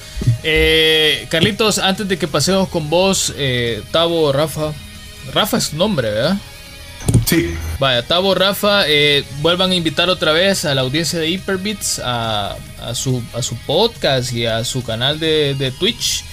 [0.42, 4.72] eh, Carlitos, antes de que pasemos con vos, eh, Tavo, Rafa.
[5.32, 6.36] Rafa es su nombre, ¿verdad?
[7.26, 7.54] Sí.
[7.78, 12.56] Vaya, Tavo, Rafa, eh, vuelvan a invitar otra vez a la audiencia de Hyperbits a,
[12.80, 16.24] a, su, a su podcast y a su canal de, de Twitch.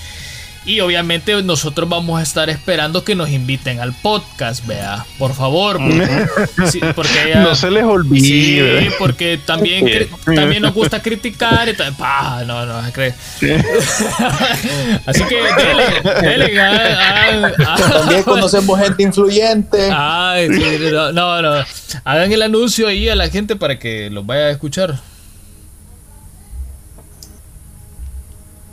[0.65, 5.05] Y obviamente nosotros vamos a estar esperando que nos inviten al podcast, vea.
[5.17, 5.77] Por favor.
[5.77, 6.27] Porque,
[6.69, 8.81] sí, porque ya, no se les olvide.
[8.81, 11.67] Sí, porque también, también nos gusta criticar.
[11.69, 13.13] Y pa, no, no, se cree.
[15.05, 15.35] Así que
[16.21, 16.59] dele, dele.
[16.59, 19.89] A, a, también conocemos gente influyente.
[19.91, 21.65] Ay, sí, no, no, no.
[22.03, 24.99] Hagan el anuncio ahí a la gente para que los vaya a escuchar.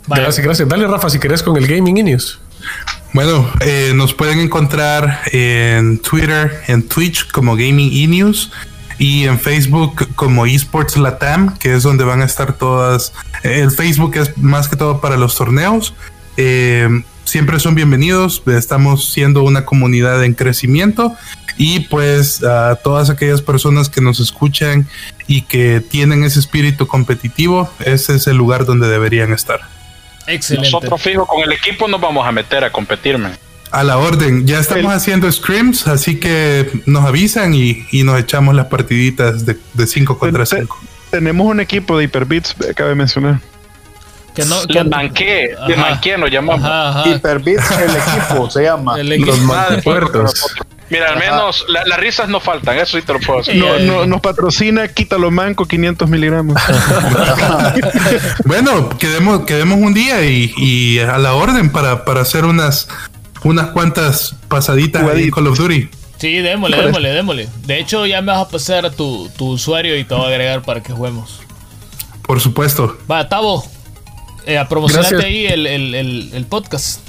[0.07, 0.23] Vale.
[0.23, 0.67] Gracias, gracias.
[0.67, 2.39] Dale, Rafa, si querés con el Gaming News.
[3.13, 8.51] Bueno, eh, nos pueden encontrar en Twitter, en Twitch como Gaming e News
[8.99, 13.13] y en Facebook como Esports Latam, que es donde van a estar todas.
[13.43, 15.93] El Facebook es más que todo para los torneos.
[16.37, 16.89] Eh,
[17.23, 18.43] siempre son bienvenidos.
[18.47, 21.15] Estamos siendo una comunidad en crecimiento
[21.57, 24.87] y pues a todas aquellas personas que nos escuchan
[25.27, 29.76] y que tienen ese espíritu competitivo, ese es el lugar donde deberían estar.
[30.27, 30.71] Excelente.
[30.71, 33.29] Nosotros fijo con el equipo nos vamos a meter a competirme.
[33.71, 34.97] A la orden, ya estamos el...
[34.97, 40.45] haciendo scrims, así que nos avisan y, y nos echamos las partiditas de 5 contra
[40.45, 40.77] 5.
[41.11, 43.39] Tenemos un equipo de Hyperbits, cabe mencionar.
[44.35, 46.63] Que no, que manqué, de manqué nos llamamos.
[46.63, 47.09] Ajá, ajá.
[47.09, 48.99] Hyperbits, el equipo se llama.
[48.99, 49.31] El equipo.
[49.35, 50.55] Los puertos.
[50.89, 53.55] Mira, al menos la, las risas no faltan, eso sí te lo puedo decir.
[53.55, 56.61] No, no, nos patrocina Quítalo Manco 500 miligramos.
[58.45, 62.87] bueno, quedemos, quedemos un día y, y, a la orden para, para hacer unas,
[63.43, 65.89] unas cuantas pasaditas ahí en Call of Duty.
[66.17, 67.49] Sí, démosle, démosle, démosle.
[67.65, 70.61] De hecho, ya me vas a pasar tu, tu usuario y te voy a agregar
[70.63, 71.41] para que juguemos.
[72.23, 72.97] Por supuesto.
[73.09, 73.63] Va, Tavo,
[74.45, 77.01] eh, a promocionarte ahí el, el, el, el, podcast.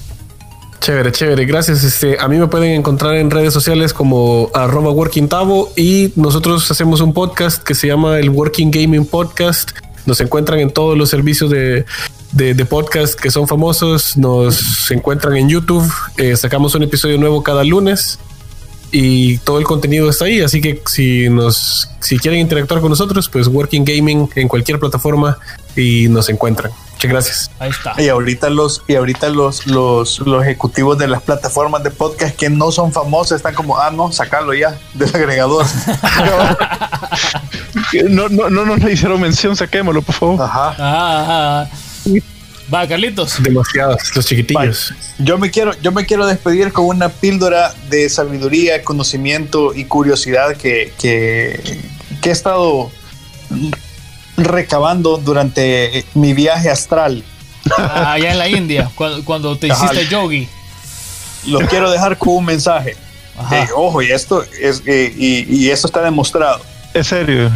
[0.80, 1.84] Chévere, chévere, gracias.
[1.84, 6.70] Este, a mí me pueden encontrar en redes sociales como arroba Working Tavo y nosotros
[6.70, 9.72] hacemos un podcast que se llama el Working Gaming Podcast.
[10.06, 11.84] Nos encuentran en todos los servicios de,
[12.32, 14.16] de, de podcast que son famosos.
[14.16, 15.92] Nos encuentran en YouTube.
[16.16, 18.18] Eh, sacamos un episodio nuevo cada lunes
[18.90, 20.40] y todo el contenido está ahí.
[20.40, 25.38] Así que si nos, si quieren interactuar con nosotros, pues Working Gaming en cualquier plataforma
[25.76, 26.72] y nos encuentran.
[26.92, 27.50] Muchas gracias.
[27.60, 27.94] Ahí está.
[28.02, 32.50] Y ahorita los, y ahorita los, los, los ejecutivos de las plataformas de podcast que
[32.50, 35.64] no son famosos están como, ah, no, sacarlo ya del agregador.
[38.10, 40.42] no, no, no nos hicieron mención, saquémoslo, por favor.
[40.42, 40.70] Ajá.
[40.70, 41.70] Ajá, ajá.
[42.72, 43.42] Va, Carlitos.
[43.42, 44.92] Demasiados, los chiquitillos.
[45.18, 50.56] Yo me quiero, yo me quiero despedir con una píldora de sabiduría, conocimiento y curiosidad
[50.56, 51.80] que, que,
[52.20, 52.90] que he estado
[54.36, 57.24] recabando durante mi viaje astral.
[57.76, 60.48] Ah, allá en la India, cuando, cuando te hiciste yogi.
[61.46, 62.96] Lo quiero dejar con un mensaje.
[63.52, 66.60] Eh, ojo, y esto es eh, y, y esto está demostrado.
[66.92, 67.50] Es serio.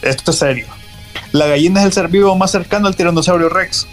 [0.00, 0.66] Esto es serio.
[1.32, 3.86] La gallina es el ser vivo más cercano al tiranosaurio Rex.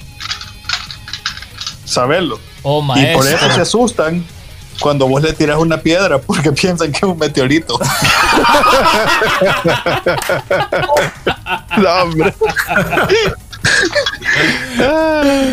[1.91, 2.39] Saberlo.
[2.63, 4.25] Oh, y por eso se asustan
[4.79, 7.79] cuando vos le tiras una piedra porque piensan que es un meteorito.
[11.77, 12.33] No, hombre.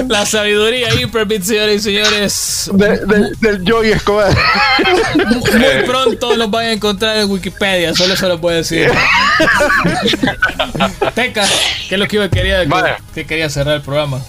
[0.09, 2.71] La sabiduría Hyperbit, señores y señores.
[2.73, 4.35] De- de- del Yogi Escobar.
[5.15, 8.91] Muy pronto los van a encontrar en Wikipedia, solo eso lo puedo decir.
[11.15, 11.45] Teca,
[11.89, 12.97] ¿qué es lo que yo quería, que, Vale.
[13.15, 14.21] que quería cerrar el programa?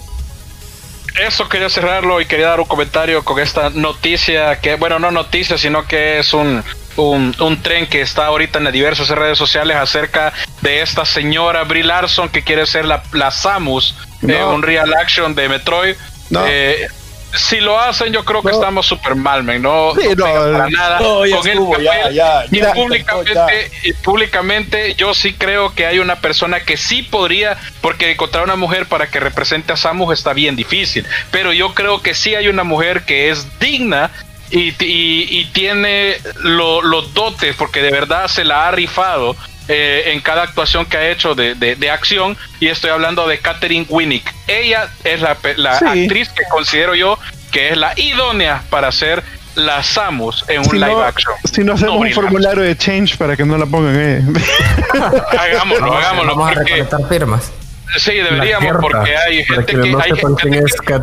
[1.15, 5.57] Eso quería cerrarlo y quería dar un comentario con esta noticia que, bueno, no noticia,
[5.57, 6.63] sino que es un,
[6.97, 11.83] un, un tren que está ahorita en diversas redes sociales acerca de esta señora Brie
[11.83, 14.33] Larson que quiere ser la, la Samus, No.
[14.33, 15.95] eh, un real action de Metroid.
[16.29, 16.45] No.
[16.47, 16.87] Eh,
[17.33, 18.55] si lo hacen, yo creo que No.
[18.55, 19.61] estamos super mal, man.
[19.61, 20.97] No, Sí, no no, pega para nada.
[20.97, 22.13] con estuvo, ya, papel.
[22.15, 23.47] ya, y ya, públicamente, ya.
[23.83, 28.55] y públicamente, yo sí creo que hay una persona que sí podría, porque encontrar una
[28.55, 31.05] mujer para que represente a Samus está bien difícil.
[31.31, 34.11] Pero yo creo que sí hay una mujer que es digna.
[34.51, 39.35] Y, y- y tiene lo- los dotes, porque de verdad se la ha rifado
[39.69, 42.35] eh, en cada actuación que ha hecho de, de- de acción.
[42.59, 44.33] Y estoy hablando de Catherine Winnick.
[44.47, 45.85] Ella es la, la Sí.
[45.85, 47.17] actriz que considero yo
[47.51, 49.23] que es la idónea para ser
[49.55, 51.33] la Samus en un Si live no, action.
[51.51, 54.21] si no hacemos No, un formulario de change para que no la pongan, eh.
[55.39, 56.35] Hagámoslo, hagámoslo.
[56.35, 57.51] Vamos a Porque, recolectar firmas.
[57.97, 60.49] sí, deberíamos, porque hay gente que, no hay gente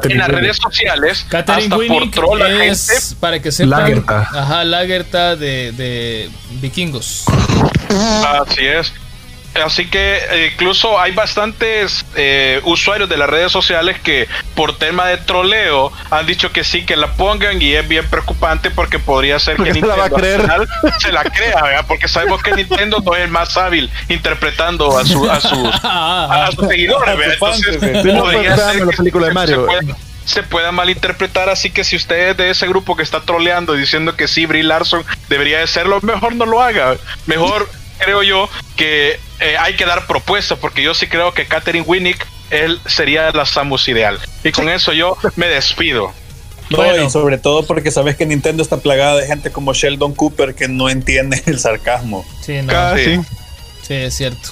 [0.07, 3.51] que en las redes sociales, Catherine hasta por Winnick troll la gente, es, para que
[3.51, 4.21] sepan, Lagerta.
[4.33, 6.31] ajá, Lagerta de, de
[6.61, 7.25] vikingos.
[7.89, 8.93] Así es.
[9.65, 15.17] Así que incluso hay bastantes eh, usuarios de las redes sociales que por tema de
[15.17, 19.57] troleo han dicho que sí, que la pongan y es bien preocupante porque podría ser
[19.57, 20.69] que se la va a Nintendo final
[20.99, 21.85] se la crea, ¿verdad?
[21.89, 26.51] porque sabemos que Nintendo no es el más hábil interpretando a, su, a, sus, a
[26.55, 27.33] sus seguidores.
[27.33, 28.09] Entonces, sí.
[28.13, 29.57] No, podría pues, ser la que película de se- Mario.
[29.71, 29.97] Se pueda,
[30.27, 34.15] se pueda malinterpretar, así que si usted es de ese grupo que está troleando diciendo
[34.17, 36.97] que sí, Brie Larson debería de serlo, mejor no lo haga.
[37.25, 41.85] Mejor creo yo que eh, hay que dar propuestas, porque yo sí creo que Catherine
[41.87, 44.19] Winnick él sería la Samus ideal.
[44.45, 46.13] Y con eso yo me despido.
[46.71, 47.05] No, Bueno.
[47.05, 50.67] y sobre todo porque sabes que Nintendo está plagada de gente como Sheldon Cooper que
[50.69, 52.25] no entiende el sarcasmo.
[52.45, 53.17] Sí, no, Casi.
[53.83, 54.51] sí, es cierto.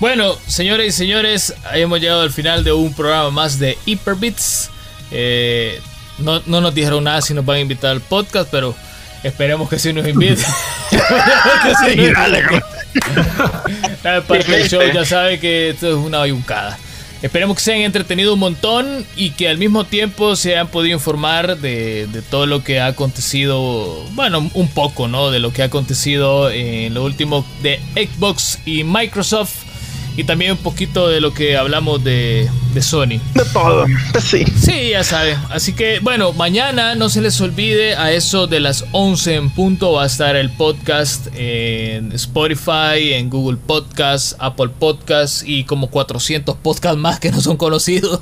[0.00, 4.70] Bueno, señores y señores, ahí hemos llegado al final de un programa más de Hyperbits.
[5.10, 5.80] Eh,
[6.18, 8.74] no, no nos dijeron nada si nos van a invitar al podcast, pero
[9.22, 10.44] esperemos que sí nos inviten.
[10.90, 12.62] Que sí nos inviten.
[14.02, 16.78] La parte del show ya sabe que esto es una bayuncada.
[17.22, 20.94] Esperemos que se hayan entretenido un montón y que al mismo tiempo se hayan podido
[20.94, 25.30] informar de, de todo lo que ha acontecido, bueno, un poco, ¿no?
[25.30, 29.64] De lo que ha acontecido en lo último de Xbox y Microsoft
[30.16, 33.20] y también un poquito de lo que hablamos de, de Sony.
[33.34, 33.86] De todo.
[34.20, 34.44] Sí.
[34.60, 35.36] Sí, ya saben.
[35.50, 39.92] Así que, bueno, mañana no se les olvide, a eso de las 11 en punto
[39.92, 46.56] va a estar el podcast en Spotify, en Google Podcast, Apple Podcast y como 400
[46.56, 48.20] podcasts más que no son conocidos.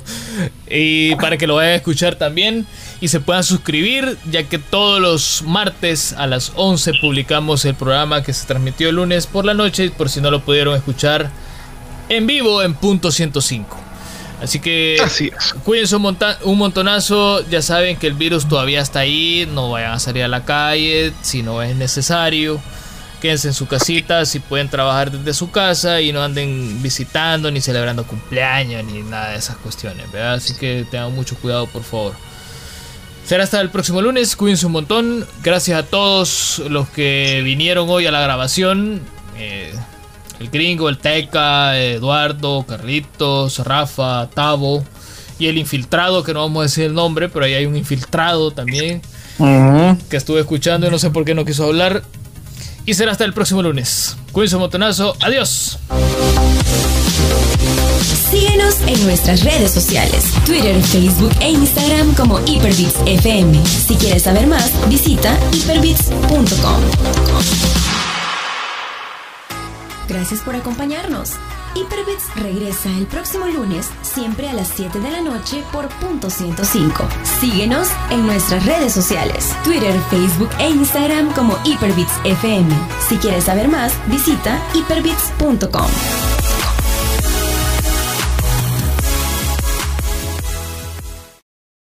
[0.69, 2.65] Y para que lo vayan a escuchar también
[2.99, 8.23] y se puedan suscribir, ya que todos los martes a las 11 publicamos el programa
[8.23, 11.31] que se transmitió el lunes por la noche, por si no lo pudieron escuchar
[12.09, 13.77] en vivo en punto 105.
[14.41, 15.53] Así que Así es.
[15.63, 17.47] Cuídense un, monta- un montonazo.
[17.49, 19.47] Ya saben que el virus todavía está ahí.
[19.53, 22.59] No vayan a salir a la calle si no es necesario.
[23.21, 27.61] quédense en su casita, si pueden trabajar desde su casa y no anden visitando ni
[27.61, 30.33] celebrando cumpleaños ni nada de esas cuestiones, ¿verdad?
[30.33, 32.13] Así que tengan mucho cuidado, por favor.
[33.25, 35.25] Será hasta el próximo lunes, cuídense un montón.
[35.41, 38.99] Gracias a todos los que vinieron hoy a la grabación.
[39.37, 39.73] Eh,
[40.43, 44.83] el gringo, el Teca, Eduardo, Carlitos, Rafa, Tavo
[45.39, 48.51] y el infiltrado, que no vamos a decir el nombre, pero ahí hay un infiltrado
[48.51, 49.01] también
[50.09, 52.03] que estuve escuchando y no sé por qué no quiso hablar.
[52.85, 54.17] Y será hasta el próximo lunes.
[54.33, 55.15] Cuídense un montonazo.
[55.21, 55.79] Adiós.
[58.29, 63.65] Síguenos en nuestras redes sociales, Twitter, Facebook e Instagram como HyperBitsFM.
[63.65, 67.72] Si quieres saber más, visita hyperbits.com.
[70.07, 71.33] Gracias por acompañarnos.
[71.75, 77.07] Hyperbits regresa el próximo lunes, siempre a las 7 de la noche por punto 105.
[77.39, 82.69] Síguenos en nuestras redes sociales, Twitter, Facebook e Instagram como Hyperbits FM.
[83.07, 86.42] Si quieres saber más, visita hyperbits.com.